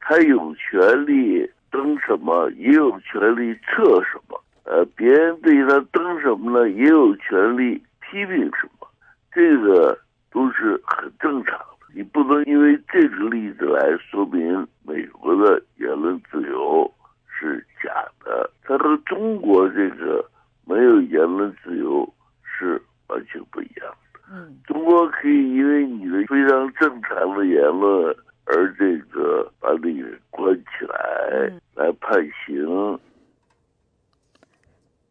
[0.00, 4.42] 他有权利登什么，也有权利撤什么。
[4.64, 8.88] 呃，别人对他登什么呢，也有权利批评什么，
[9.30, 9.96] 这个
[10.32, 11.86] 都是很正常的。
[11.94, 16.92] 你不能因为这个例子来说明美国的言论自由
[17.28, 17.92] 是假
[18.24, 20.28] 的，他和中国这个
[20.66, 22.06] 没有言论自由
[22.42, 24.20] 是完全不一样的。
[24.30, 28.14] 嗯，中国可以因为你的非常正常的言论
[28.44, 32.98] 而这个把你关起来来判刑。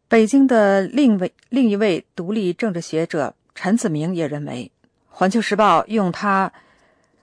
[0.08, 4.70] 北京的另位另一位独立政治学者陈子明也认为，
[5.08, 6.52] 《环球时报》用他。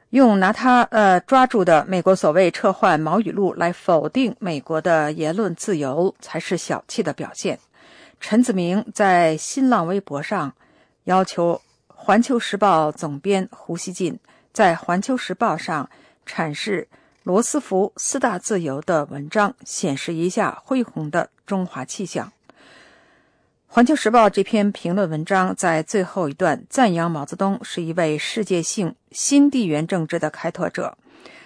[0.09, 7.57] 用拿他呃抓住的美国所谓撤换毛语录来否定美国的言论自由，才是小气的表现。
[8.25, 10.55] 陈子明在新浪微博上
[11.03, 11.61] 要求
[11.93, 14.17] 《环球时报》总编胡锡进
[14.53, 15.89] 在《环球时报》上
[16.25, 16.87] 阐释
[17.23, 22.31] 罗斯福四大自由的文章，显示一下恢宏的中华气象。
[23.67, 30.97] 《环球时报》这篇评论文章在最后一段赞扬毛泽东是一位世界性新地缘政治的开拓者，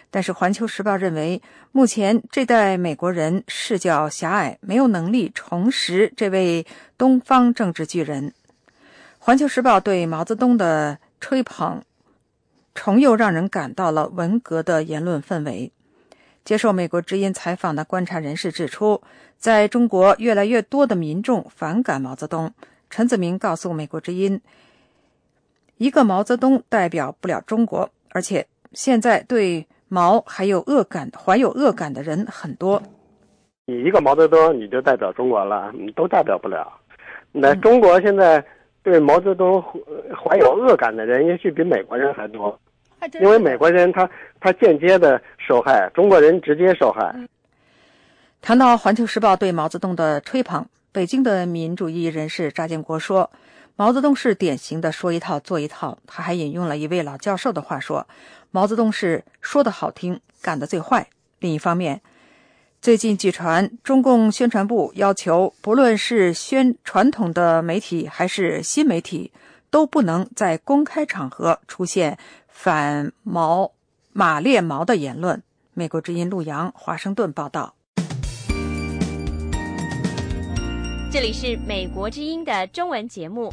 [0.09, 1.41] 但是《环球时报》认为，
[1.71, 6.65] 目前这代美国人视角狭隘，没有能力重拾这位
[6.97, 8.29] 东方政治巨人。
[9.19, 11.81] 《环球时报》对毛泽东的吹捧，
[12.73, 15.71] 重又让人感到了文革的言论氛围。
[16.45, 19.01] 接受美国之音采访的观察人士指出，
[19.37, 22.53] 在中国越来越多的民众反感毛泽东。
[22.89, 24.39] 陈子明告诉美国之音
[25.75, 32.81] ：“一个毛泽东代表不了中国，而且现在对毛还有恶感、怀有恶感的人很多。
[33.65, 35.71] 你一个毛泽东，你就代表中国了？
[35.73, 36.71] 你都代表不了。
[37.31, 38.43] 那中国现在
[38.83, 42.57] 对毛泽东怀有恶感的人，也许比美国人还多。”
[43.21, 44.09] 因为美国人他
[44.39, 47.13] 他间接的受害，中国人直接受害。
[48.41, 53.29] 谈到《环球时报》对毛泽东的吹捧，北京的民主意义人士查建国说
[53.77, 58.07] ：“毛泽东是典型的说一套做一套。”他还引用了一位老教授的话说
[58.51, 61.07] ：“毛泽东是说的好听，干的最坏。”
[61.39, 62.01] 另一方面，
[62.81, 69.31] 最近据传中共宣传部要求，不论是宣传统的媒体还是新媒体，
[69.69, 72.17] 都不能在公开场合出现。
[72.47, 73.71] 反毛
[74.13, 75.43] 马列毛的言论。
[75.75, 77.75] 美国之音陆洋华盛顿报道。
[81.11, 83.51] 这里是美国之音的中文节目。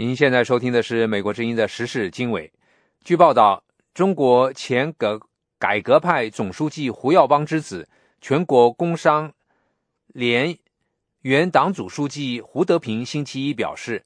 [0.00, 2.52] 您现在收听的是美国之音的时事经纬。
[3.02, 5.20] 据报道，中国前革
[5.58, 7.88] 改革派总书记胡耀邦之子、
[8.20, 9.32] 全国工商
[10.06, 10.56] 联
[11.22, 14.04] 原党组书记胡德平星期一表示，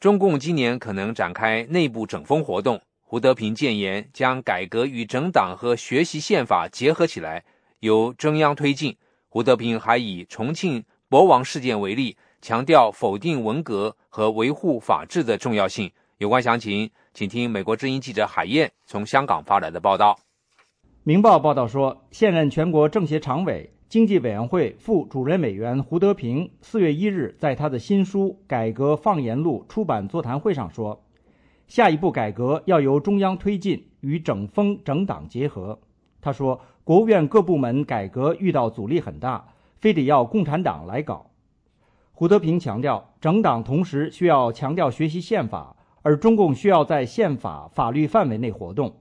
[0.00, 2.80] 中共今年可能展开内部整风活动。
[3.02, 7.44] 胡德平建言，将改革与整党和学习宪法结合起来，
[7.80, 8.96] 由中央推进。
[9.28, 15.90] 胡德平还以重庆博王事件为例，强调否定文革和维护法治的重要性。
[16.18, 20.14] 有关详情，请听美国之音记者海燕从香港发来的报道。
[21.04, 31.02] 《明报》报道说，现任全国政协常委、经济委员会副主任委员胡德平四月一日在他的新书《改革放言录》出版座谈会上说，
[31.66, 35.80] 下一步改革要由中央推进，与整风整党结合。
[36.20, 41.30] 他说，国务院各部门改革遇到阻力很大，非得要共产党来搞。
[42.16, 48.94] 胡德平强调，整党同时需要强调学习宪法，而中共需要在宪法法律范围内活动。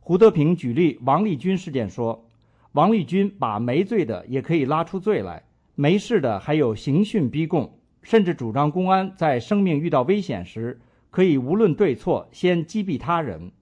[0.00, 2.26] 胡德平举例王立军事件说，
[2.72, 5.42] 王立军把没罪的也可以拉出罪来，
[5.74, 7.70] 没事的还有刑讯逼供，
[8.02, 10.80] 甚至主张公安在生命遇到危险时，
[11.10, 13.52] 可以无论对错先击毙他人。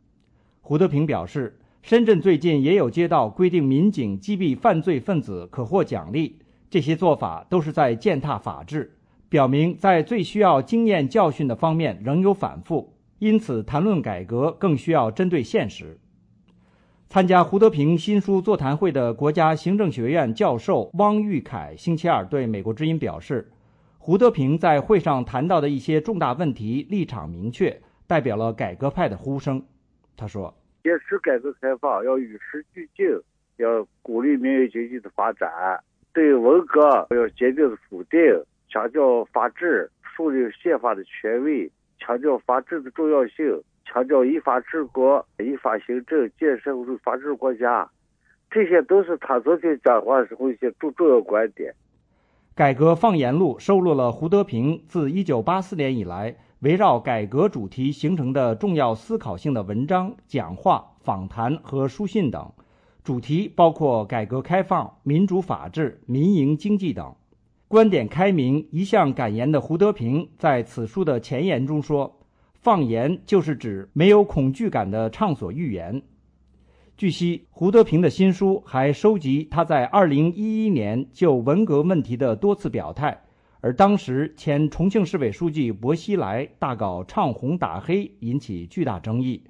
[0.60, 6.38] 胡德平表示，深圳最近也有接到规定民警击毙犯罪分子可获奖励，
[6.68, 8.92] 这些做法都是在践踏法治。
[9.28, 15.98] 表明在最需要经验教训的方面仍有反复，因此谈论改革更需要针对现实。
[17.08, 23.50] 参加胡德平新书座谈会的国家行政学院教授汪玉凯星期二对美国之音表示，
[23.98, 29.64] 胡德平在会上谈到的一些重大问题立场明确，代表了改革派的呼声。
[30.16, 33.06] 他说：“坚持改革开放，要与时俱进，
[33.56, 35.48] 要鼓励民营经济的发展，
[36.16, 38.18] 对文革要坚定的否定。”
[38.68, 47.88] 强调法治，树立宪法的权威；强调法治的重要性；强调依法治国、依法行政，建设法治国家。
[48.50, 51.74] 这些都是他昨天讲话时候一些重重要观点。
[52.54, 62.52] 改革放言录收录了胡德平自1984年以来围绕改革主题形成的重要思考性的文章、讲话、访谈和书信等，
[63.06, 67.14] 主题包括改革开放、民主法治、民营经济等。
[67.68, 72.18] 观点开明、一向敢言的胡德平在此书的前言中说
[72.60, 76.02] ：“放言就是指没有恐惧感的畅所欲言。”
[76.98, 83.16] 据悉，胡德平的新书还收集他在2011年就文革问题的多次表态，
[83.60, 89.44] 而当时前重庆市委书记薄熙来大搞唱红打黑，引起巨大争议。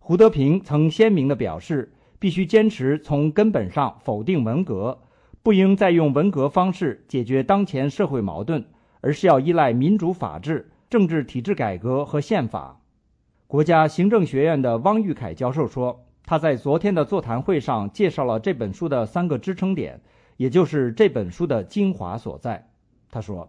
[0.00, 1.92] 胡德平曾鲜明地表示，
[2.26, 4.98] 必须坚持从根本上否定文革。
[5.44, 8.64] 不应再用文革方式解决当前社会矛盾，
[9.00, 12.80] 而是要依赖民主法治、政治体制改革和宪法。
[13.46, 20.00] 国家行政学院的汪玉凯教授说，他在昨天的座谈会上介绍了这本书的三个支撑点，
[20.36, 22.68] 也就是这本书的精华所在。
[23.08, 23.48] 他说：“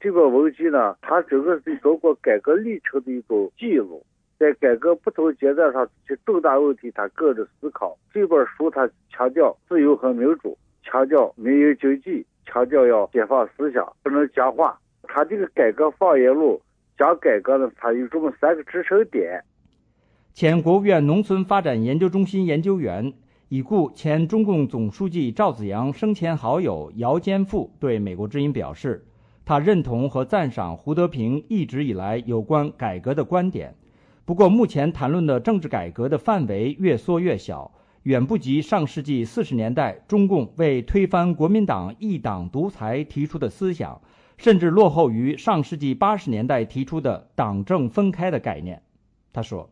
[0.00, 4.04] 这个文集呢，它整个是中国改革历程的一种记录，
[4.38, 7.96] 在改革不同阶段上这些重大问题，他个人思考。
[8.12, 10.56] 这本书它强调自由和民主。”
[10.88, 14.78] 强调民营经济，强调要解放思想，不能僵化。
[15.02, 16.62] 他这个改革放言录
[16.96, 19.42] 讲改革呢，他有这么三个支撑点。
[20.32, 23.12] 前国务院农村发展研究中心研究员、
[23.48, 29.04] 已故前中共总书记赵紫阳生前好友姚坚富对美国之音表示，
[29.44, 33.74] 他认同和赞赏胡德平一直以来有关改革的观点，
[34.26, 37.72] 不过目前谈论的政治改革的范围越缩越小。
[38.02, 44.00] 远不及上世纪四十年代中共为推翻国民党一党独裁提出的思想，
[44.36, 48.80] 甚至落后于上世纪八十年代提出的党政分开的概念。
[49.32, 49.68] 他说：“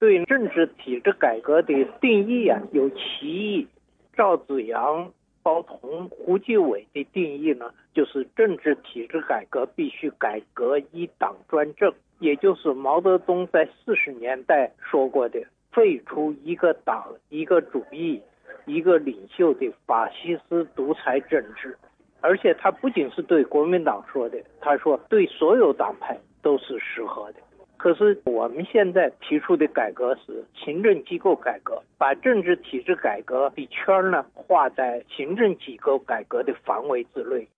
[0.00, 3.68] 对政治体制改革的定义啊有歧义。
[4.16, 15.42] 赵紫阳、包同、胡继伟的定义呢，就是政治体制改革必须改革一党专政，也就是毛泽东在四十年代说过的。”
[15.74, 18.22] 废除一个党、一个主义、
[18.64, 21.76] 一个领袖的法西斯独裁政治，
[22.20, 27.40] 而且他不仅是对国民党说的，他说对所有党派都是适合的。
[27.76, 37.48] 可是我们现在提出的改革是行政机构改革，把政治体制改革的圈呢画在行政机构改革的范围之内。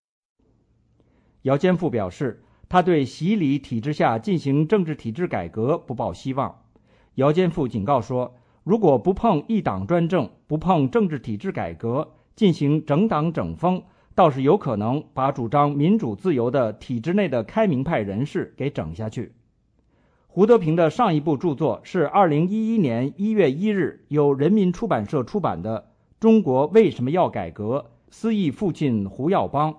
[1.43, 6.63] 姚坚富表示，他对洗礼体制下进行政治体制改革不抱希望。
[7.15, 13.83] 姚坚富警告说：“如果不碰一党专政，不碰政治体制改革，进行整党整风，
[14.15, 19.33] 倒是有可能把主张民主自由的体制内的开明派人士给整下去。”
[20.29, 25.79] 胡德平的上一部著作是2011年1月1日由人民出版社出版的
[26.21, 27.93] 《中国为什么要改革？
[28.11, 29.73] 思忆父亲胡耀邦》，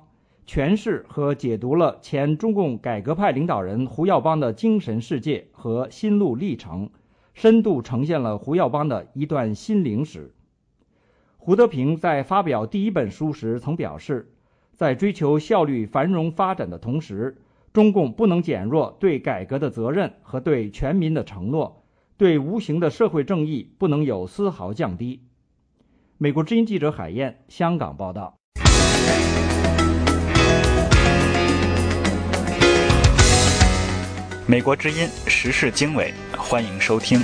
[0.48, 6.90] 诠释和解读了前中共改革派领导人胡耀邦的精神世界和心路历程。
[7.34, 10.34] 深度呈现了胡耀邦的一段心灵史。
[11.38, 14.32] 胡德平在发表第一本书时曾表示，
[14.74, 17.38] 在追求效率、繁荣发展的同时，
[17.72, 21.84] 中共不能减弱对改革的责任和对全民的承诺，
[22.18, 25.22] 对无形的社会正义不能有丝毫降低。
[26.18, 28.36] 美国之音记者海燕，香港报道。
[34.50, 37.20] 美国之音时事经纬，欢迎收听。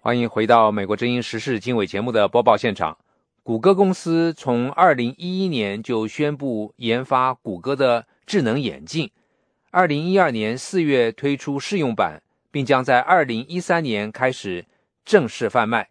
[0.00, 2.98] 欢迎回到美国之音时事经纬节目的播报现场。
[3.44, 9.08] 谷歌公司从二零一一年就宣布研发谷歌的智能眼镜，
[9.70, 12.20] 二零一二年四月推出试用版，
[12.50, 14.66] 并将在二零一三年开始
[15.04, 15.90] 正式贩卖。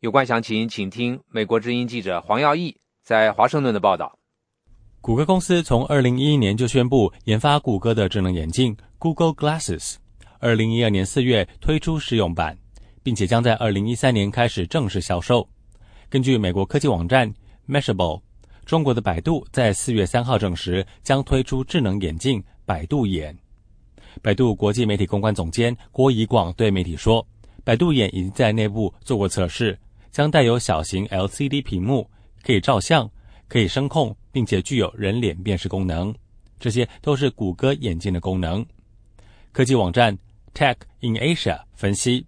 [0.00, 4.16] 有关详情，请听美国之音记者黄耀义在华盛顿的报道。
[5.00, 9.96] 谷歌公司从二零一一年就宣布研发谷歌的智能眼镜 Google Glasses，
[10.38, 12.56] 二零一二年四月推出试用版，
[13.02, 15.48] 并且将在二零一三年开始正式销售。
[16.08, 17.32] 根据美国科技网站
[17.68, 18.22] Mashable，
[18.64, 23.36] 中国的百度在四月三号证实将推出智能眼镜百度眼。
[24.22, 27.26] 百度国际媒体公关总监郭怡广对媒体说
[27.64, 29.76] ：“百度眼已经在内部做过测试，
[30.12, 32.08] 将带有小型 LCD 屏幕，
[32.42, 33.10] 可以照相，
[33.48, 36.14] 可以声控，并且具有人脸辨识功能。
[36.58, 38.64] 这些都是谷歌眼镜的功能。”
[39.52, 40.16] 科技网站
[40.54, 42.26] Tech in Asia 分析，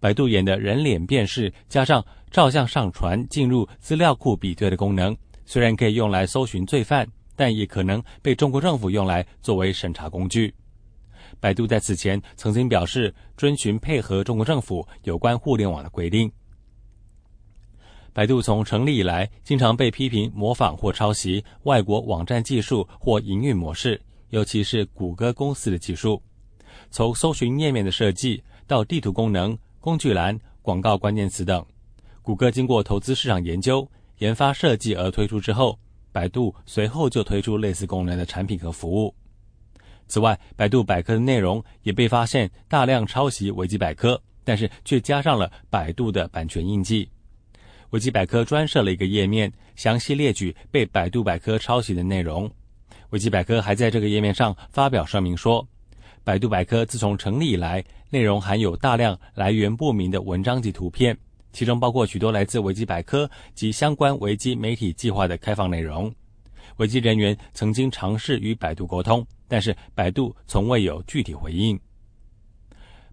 [0.00, 7.06] 百度眼的人脸辨识加上照相上传进入资料库比对的功能，虽然可以用来搜寻罪犯，
[7.36, 10.54] 但也可能被中国政府用来作为审查工具。
[11.40, 16.30] 百度在此前曾经表示，遵循配合中国政府有关互联网的规定。
[18.14, 23.98] 百度从成立以来，经常被批评模仿或抄袭外国网站技术或营运模式，
[24.28, 26.22] 尤其是谷歌公司的技术。
[26.90, 31.64] 从搜寻页面的设计到地图功能、工具栏、广告关键词等。
[32.20, 33.88] 谷歌经过投资市场研究、
[34.18, 35.78] 研发设计而推出之后，
[36.12, 39.14] 百度随后就推出类似功能的产品和服务。
[40.06, 47.08] 此外，百度百科的内容也被发现大量抄袭维基百科，但是却加上了百度的版权印记。
[47.92, 52.50] 维基百科专设了一个页面，详细列举被百度百科抄袭的内容。
[53.10, 55.66] 维基百科还在这个页面上发表声明说，
[56.24, 61.16] 百度百科自从成立以来，内容含有大量来源不明的文章及图片。
[61.52, 66.10] 其中包括许多来自维基百科及相关维基媒体计划的开放内容。
[66.78, 71.78] 维基人员曾经尝试与百度沟通，但是百度从未有具体回应。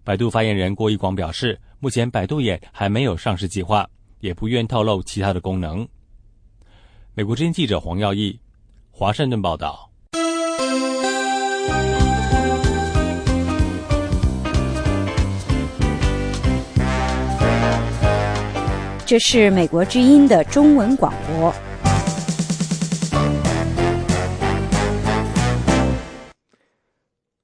[0.02, 3.86] 百度发言人郭一广表示，目前百度眼还没有上市计划，
[4.20, 5.86] 也不愿透露其他的功能。
[7.14, 8.38] 美国之音记者黄耀义，
[8.90, 9.90] 华盛顿报道。
[19.04, 21.52] 这是美国之音的中文广播。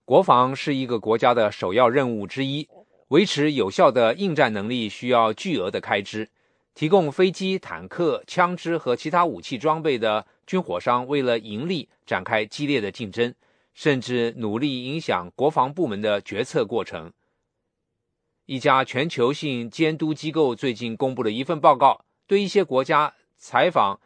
[0.05, 2.69] 国防是一个国家的首要任务之一，
[3.09, 6.31] 维持有效的应战能力需要巨额的开支。
[6.77, 13.35] 提供飞机、坦克、枪支和其他武器装备的军火商，为了盈利展开激烈的竞争，
[13.73, 17.11] 甚至努力影响国防部门的决策过程。
[18.45, 23.99] 一家全球性监督机构最近公布了一份报告，对一些国家采访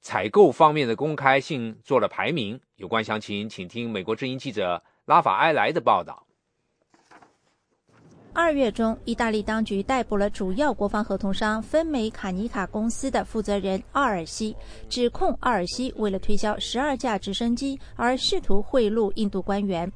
[0.00, 2.58] 采购方面的公开性做了排名。
[2.76, 6.26] 有关详情，请听美国之音记者拉法埃莱的报道。
[8.34, 14.56] 二月中，意大利当局逮捕了主要国防合同商芬美卡尼卡公司的负责人奥尔西，
[14.88, 19.90] 指控奥尔西为了推销十二架直升机而试图贿赂印度官员。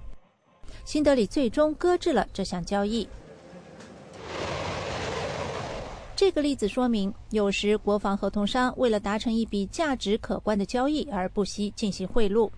[0.84, 3.08] 新德里最终搁置了这项交易。
[6.14, 12.50] 这个例子说明，有时国防合同商为了达成一笔价值可观的交易而不惜进行贿赂。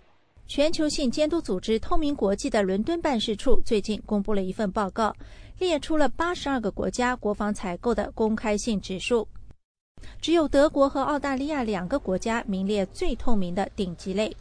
[0.46, 5.14] 全球性监督组织透明国际的伦敦办事处最近公布了一份报告，
[5.58, 9.26] 列出了八十二个国家国防采购的公开性指数，
[10.20, 14.34] 只有德国和澳大利亚两个国家名列最透明的顶级类，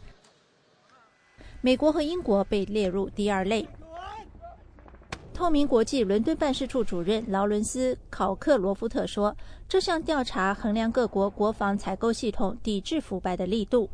[1.60, 3.66] 美国和英国被列入第二类。
[5.34, 9.36] 透明国际伦敦办事处主任劳伦斯·考克罗夫特说
[9.68, 13.88] ：“这项调查衡量各国国防采购系统抵制腐败的力度。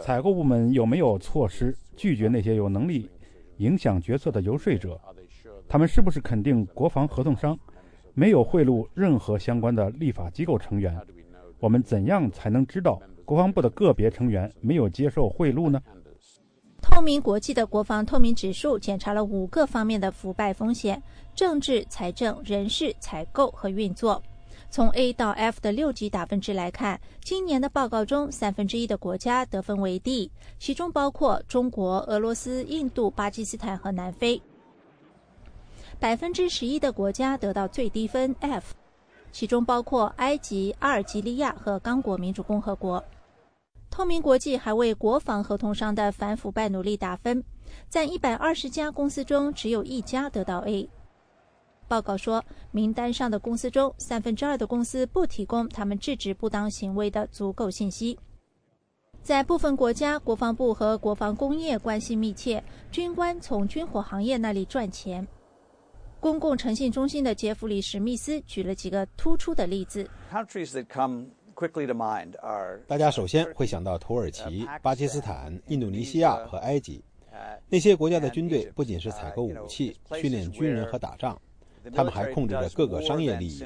[0.00, 3.08] 采购部门有没有措施拒绝那些有能力
[3.58, 5.00] 影响决策的游说者？
[5.68, 7.58] 他们是不是肯定国防合同商
[8.14, 10.96] 没有贿赂任何相关的立法机构成员？
[11.58, 15.80] 我们怎样才能知道国防部的个别成员没有接受贿赂呢？”
[16.80, 21.02] 透明国际的国防透明指数检查了五个方面的腐败风险：
[21.34, 24.22] 政治、财政、人事、采购和运作。
[24.70, 34.40] 从 A 到 F 的六级打分制来看，今年的报告中，三分之一的国家得分为 D，其中包括中国、俄罗斯、印度、巴基斯坦和南非。
[35.98, 38.74] 百分之十一的国家得到最低分 F，
[39.32, 43.02] 其中包括埃及、阿尔及利亚和刚果民主共和国。
[43.90, 47.42] 透明国际还为国防合同商的反腐败努力打分，
[47.88, 50.88] 在一百二十家公司中，只有一家得到 A。
[51.88, 58.18] 报告说，名单上的公司中，三分之二的公司不提供他们制止不当行为的足够信息。
[59.22, 65.26] 在部分国家，国防部和国防工业关系密切，军官从军火行业那里赚钱。
[66.26, 70.10] 公共诚信中心的杰弗里·史密斯举了几个突出的例子。
[72.88, 77.00] 大家首先会想到土耳其、巴基斯坦、印度尼西亚和埃及。
[77.68, 81.40] 那些国家的军队不仅是采购武器、训练军人和打仗，
[81.94, 83.64] 他们还控制着各个商业利益。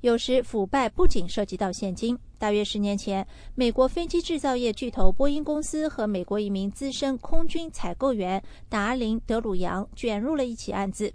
[0.00, 2.18] 有时腐败不仅涉及到现金。
[2.38, 11.12] 大约十年前，美国飞机制造业巨头波音公司和美国一名资深空军采购员达林·德鲁扬卷入了一起案子。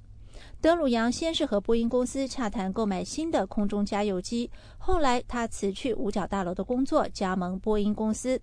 [0.62, 8.40] 德鲁扬先是和波音公司洽谈购买新的空中加油机，后来他辞去五角大楼的工作，加盟波音公司。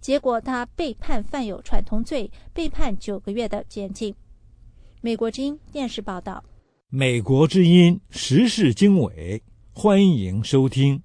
[0.00, 4.14] 结果他被判犯有串通罪，被判九个月的监禁。
[5.00, 6.44] 美国之音电视报道。
[6.88, 9.42] 美国之音时事经纬。
[9.82, 11.00] 欢迎收听。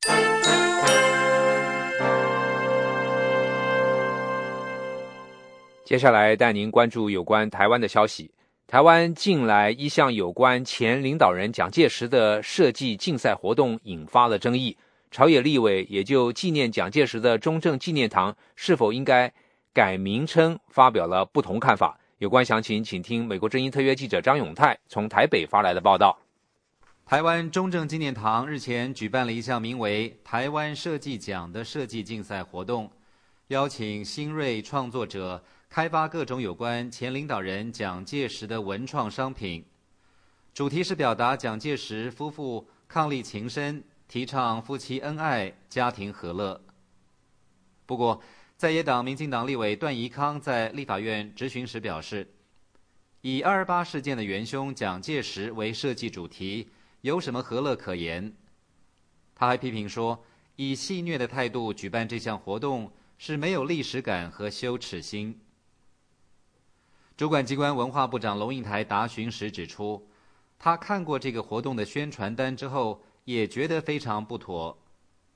[5.85, 8.31] 接下来带您关注有关台湾的消息。
[8.67, 14.75] 台湾近来一项有关前领导人蒋介石的设计竞赛活动引发了争议，
[15.09, 19.31] 朝野立委也就纪念蒋介石的中正纪念堂是否应该
[19.71, 21.97] 改名称发表了不同看法。
[22.17, 26.19] 有关详情，请听美国之音特约记者张永泰从台北发来的报道。
[27.05, 32.91] 台湾中正纪念堂日前举办了一项名为“台湾设计奖”的设计竞赛活动，
[33.49, 39.63] 邀请新锐创作者开发各种有关前领导人蒋介石的文创商品。
[40.51, 46.59] 主题是表达蒋介石夫妇伉俪情深，提倡夫妻恩爱、家庭和乐。
[47.85, 48.19] 不过，
[48.57, 52.27] 在野党民进党立委段宜康在立法院质询时表示，
[53.21, 56.67] 以二二八事件的元凶蒋介石为设计主题。
[57.05, 58.33] 有什么何乐可言？
[59.35, 60.25] 他还批评说，
[60.55, 65.39] 以戏谑的态度举办这项活动是没有历史感和羞耻心。
[67.15, 70.09] 主管机关文化部长龙应台答询时指出，
[70.57, 74.75] 他看过这个活动的宣传单之后，也觉得非常不妥。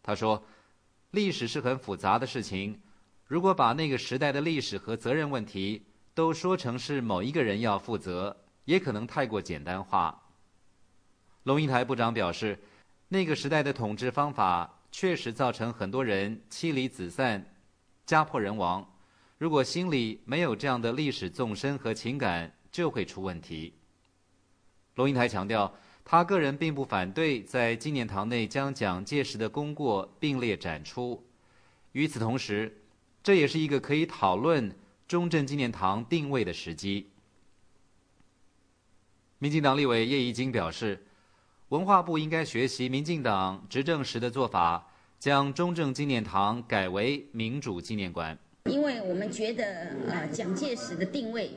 [0.01, 0.43] 他说，
[1.11, 2.81] 历史是很复杂的事情，
[3.27, 10.25] 如果把那个时代的历史和责任问题都说成是某一个人要负责，也可能太过简单化。
[11.49, 12.59] 龙应台部长表示，
[13.07, 17.43] 那个时代的统治方法确实造成很多人妻离子散、
[18.05, 18.87] 家破人亡。
[19.39, 23.73] 如果心里没有这样的历史纵深和情感，就会出问题。
[24.93, 25.73] 龙应台强调，
[26.05, 31.25] 他个人并不反对在纪念堂内将蒋介石的功过并列展出。
[31.93, 32.79] 与此同时，
[33.23, 34.71] 这也是一个可以讨论
[35.07, 37.09] 中正纪念堂定位的时机。
[39.39, 41.03] 民进党立委叶宜津表示。
[41.69, 44.87] 文化部应该学习民进党执政时的做法，
[45.19, 48.35] 将中正纪念堂改为民主纪念馆。
[48.65, 49.63] 因为我们觉得，
[50.07, 51.51] 呃，蒋介石的定位，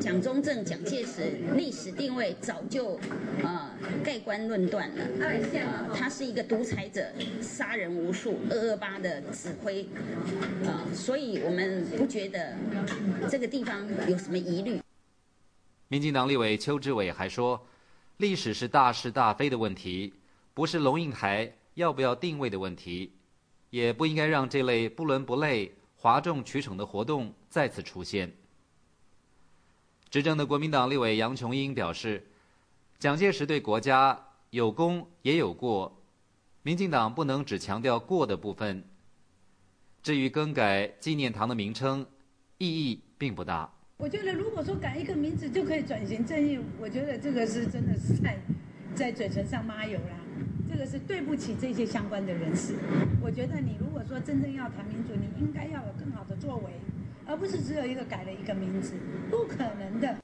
[0.00, 2.98] 蒋中正、蒋介石历史定位早就，
[3.42, 3.70] 呃，
[4.02, 5.04] 盖棺论断了。
[5.94, 9.86] 他是一个独裁者，杀人无数，二二八的指挥，
[10.64, 12.56] 呃，所以我们不觉得
[13.28, 14.80] 这个地方有什么疑虑。
[15.88, 17.66] 民进党立委邱志伟还说。
[18.22, 20.14] 历史是大是大非的问题，
[20.54, 23.10] 不是龙应台要不要定位的问题，
[23.70, 28.32] 也不应该让这类不伦不类、哗众取宠的活动再次出现。
[30.08, 32.24] 执政的国民党立委杨琼英表示，
[33.00, 34.16] 蒋介石对国家
[34.50, 36.00] 有功也有过，
[36.62, 38.88] 民进党不能只强调过的部分。
[40.00, 42.06] 至于更改纪念堂的名称，
[42.58, 43.68] 意义并不大。
[44.02, 48.36] 我觉得，如果说改一个名字就可以转型正义，我觉得这个是真的是在
[48.96, 50.18] 在嘴唇上抹油啦。
[50.68, 52.74] 这个是对不起这些相关的人士。
[53.22, 56.72] 我觉得你如果说真正要谈民主，你应该要有更好的作为，
[57.26, 58.94] 而不是只有一个改了一个名字，
[59.30, 60.16] 不可能的。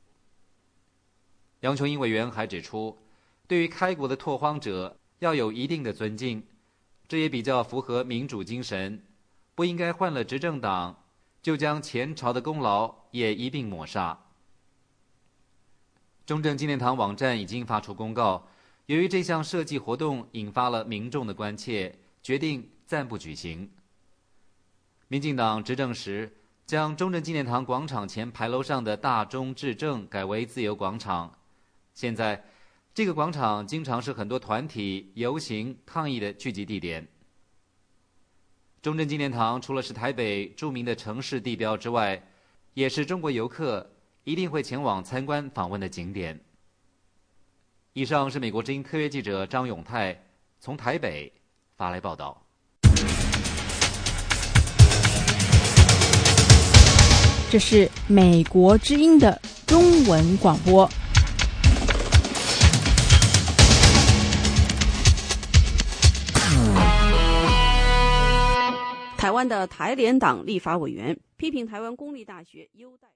[1.60, 2.98] 杨琼英委员还指出，
[3.46, 6.42] 对于开国的拓荒者要有一定的尊敬，
[7.06, 9.00] 这也比较符合民主精神，
[9.54, 10.96] 不应该换了执政党。
[11.40, 14.18] 就将前朝的功劳也一并抹杀。
[16.26, 18.46] 中正纪念堂网站已经发出公告，
[18.86, 23.70] 由于这项设计活动引发了民众的关切，决定暂不举行。
[25.08, 26.30] 民进党执政时，
[26.66, 31.32] 将中正纪念堂广场前牌楼上的大中至正改为自由广场。
[31.94, 32.44] 现在，
[32.92, 37.08] 这个广场经常是很多团体游行抗议的聚集地点。
[38.82, 42.22] 中正纪念堂除了是台北著名的城市地标之外，
[42.78, 43.84] 也是中国游客
[44.22, 46.38] 一定会前往参观访问的景点。
[47.92, 50.16] 以上是美国之音特约记者张永泰
[50.60, 51.32] 从台北
[51.76, 52.40] 发来报道。
[57.50, 60.88] 这是美国之音的中文广播。
[69.18, 73.08] 台湾的台联党立法委员批评台湾公立大学优待。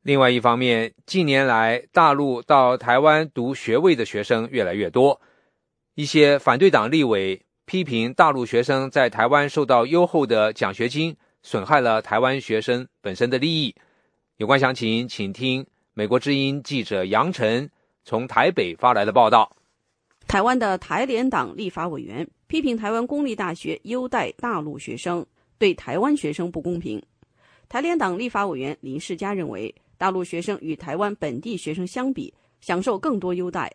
[0.00, 5.20] 另外一方面，近年来大陆到台湾读学位的学生越来越多，
[5.96, 13.74] 一些反对党立委批评大陆学生在台湾受到优厚的奖学金，损害了台湾学生本身的利益。
[14.38, 17.70] 有关详情，请听美国之音记者杨晨
[18.02, 19.54] 从台北发来的报道。
[20.26, 25.24] 台湾的台联党立法委员批评台湾公立大学优待大陆学生，
[25.56, 27.00] 对台湾学生不公平。
[27.68, 29.72] 台联党立法委员林世嘉认为。
[29.96, 32.32] 大陆学生与台湾本地学生相比，
[32.62, 33.70] 享受更多优待。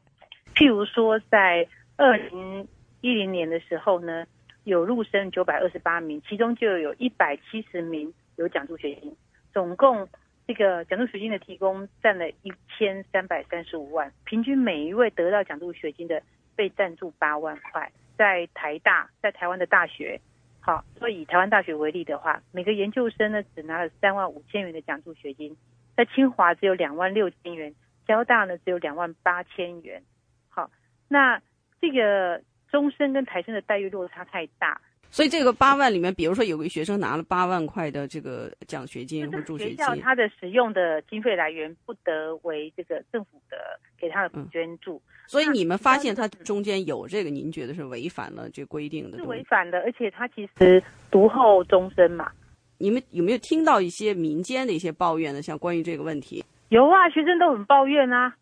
[0.55, 1.65] 譬如说，在
[1.97, 2.67] 二零
[3.01, 4.25] 一零年的时候呢，
[4.63, 9.15] 有入生九百二十八名，其中就有一百七十名有奖助学金，
[9.53, 10.07] 总共
[10.47, 16.19] 这个奖助学金的提供占了一千三百三十五万，平均每一位得到奖助学金的
[16.55, 17.91] 被赞助八万块。
[18.17, 20.19] 在台大，在台湾的大学，
[20.59, 25.55] 好，所以以台湾大学为例的话，每个研究生呢只拿了三万五千元的奖助学金。
[25.95, 27.73] 在清华只有两万六千元，
[28.05, 30.03] 交大呢只有两万八千元。
[30.49, 30.69] 好，
[31.07, 31.41] 那
[31.79, 34.81] 这个中生跟台生的待遇落差太大，
[35.11, 43.57] 所以这个八万里面，比如说有个学生拿了八万块的这个奖学金或助学金，学校它的使用的经费来源不得为这个政府的
[43.97, 45.01] 给他的捐助。
[45.27, 49.17] 所以你们发现它中间有这个，您觉得是违反了这规定的？
[49.17, 52.31] 是违反的，而且它其实读后终身嘛。
[52.77, 55.41] 你们有没有听到一些民间的一些抱怨呢？
[55.41, 58.35] 像关于这个问题，有啊，学生都很抱怨啊，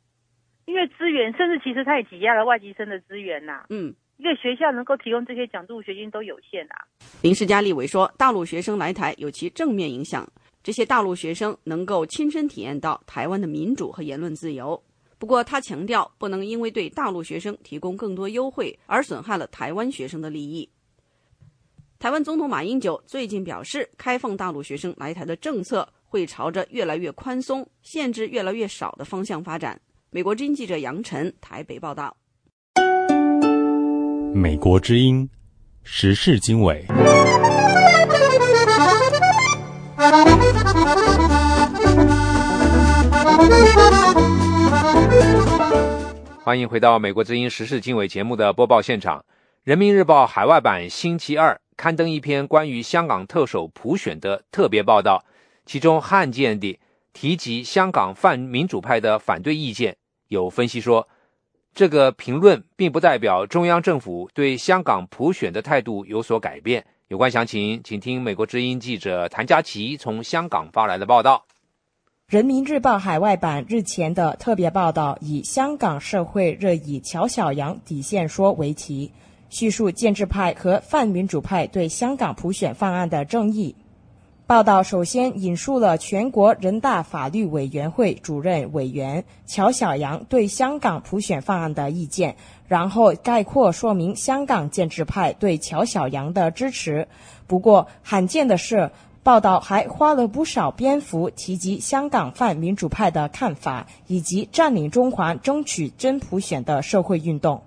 [0.65, 3.65] 因为资源，甚至其实他也挤压了外籍生的资源呐。
[3.69, 6.85] 嗯，一个学校能够提供这些奖助学金都有限啊。
[7.21, 10.27] 林世嘉立委说，大陆学生来台有其正面影响，
[10.61, 14.81] 这些大陆学生能够亲身体验到台湾的民主和言论自由。
[15.17, 20.69] 不过他强调，不能因为对大陆学生提供更多优惠而损害了台湾学生的利益。
[21.97, 29.79] 台湾总统马英九最近表示，开放大陆学生来台的政策会朝着越来越宽松、限制越来越少的方向发展。
[30.11, 32.15] 美国经济记者杨晨台北报道。
[34.33, 35.29] 美国之音
[35.83, 36.83] 时事经纬，
[46.43, 49.23] 欢迎回到美国之音时事经纬节目的播报现场。
[49.63, 51.59] 人民日报海外版星期二。
[51.75, 55.25] 刊登一篇关于香港特首普选的特别报道，
[55.65, 56.79] 其中罕见地
[57.13, 59.97] 提及香港泛民主派的反对意见。
[60.27, 61.07] 有分析说，
[61.73, 66.85] 这个评论并不代表中央政府对香港普选的态度有所改变。
[67.07, 71.45] 有关详情，请听美国之音记者谭佳琪从香港发来的报道。
[72.27, 79.11] 人民日报海外版日前的特别报道以“香港社会热议乔小阳底线说”为题。
[79.49, 83.75] 叙述建制派和泛民主派对香港普选方案的争议。
[84.53, 92.35] 报道首先引述了全国人大法律委员会主任委员乔小阳对香港普选方案的意见，
[92.67, 97.07] 然后概括说明香港建制派对乔小阳的支持。
[97.47, 98.91] 不过，罕见的是，
[99.23, 107.59] 报道还花了不少篇幅提及香港泛民主派的看法，以及占领中环、争取真普选的社会运动。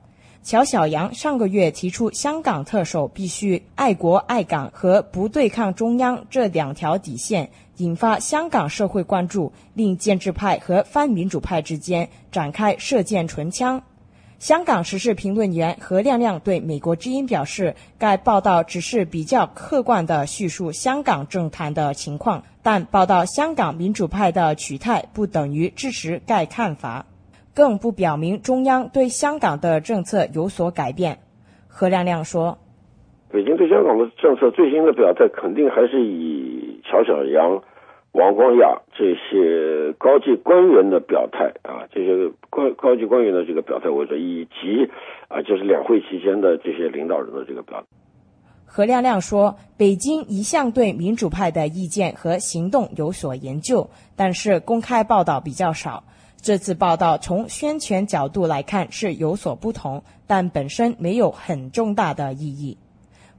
[0.46, 13.82] 乔小阳上个月提出，香港特首必须爱国爱港和不对抗中央这两条底线，引发香港社会关注，令建制派和泛民主派之间展开射箭唇枪。
[14.38, 27.04] 香港时事评论员何亮亮对美国之音表示，该报道只是比较客观地叙述香港政坛的情况，但报道香港民主派的取态不等于支持该看法。
[27.56, 31.20] 更不表明中央对香港的政策有所改变，
[31.68, 32.58] 何亮亮说
[33.32, 37.62] ：“北京对香港的政策最新的表态，肯定还是以乔小阳、
[38.12, 44.86] 王光亚这些高级官员的表态啊，这些高高级官员的这个表态为准，以及
[45.28, 47.86] 啊，就是两会期间的这些领导人的这个表态。”
[48.68, 56.04] 何亮亮说：“北京一向对民主派的意见和行动有所研究，但是公开报道比较少。”
[56.46, 62.78] 这次报道从宣传角度来看是有所不同，但本身没有很重大的意义。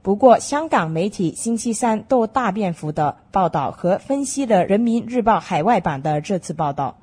[0.02, 6.98] 不过，香港媒体星期三都大篇幅的报道和分析了《人民日报》海外版的这次报道。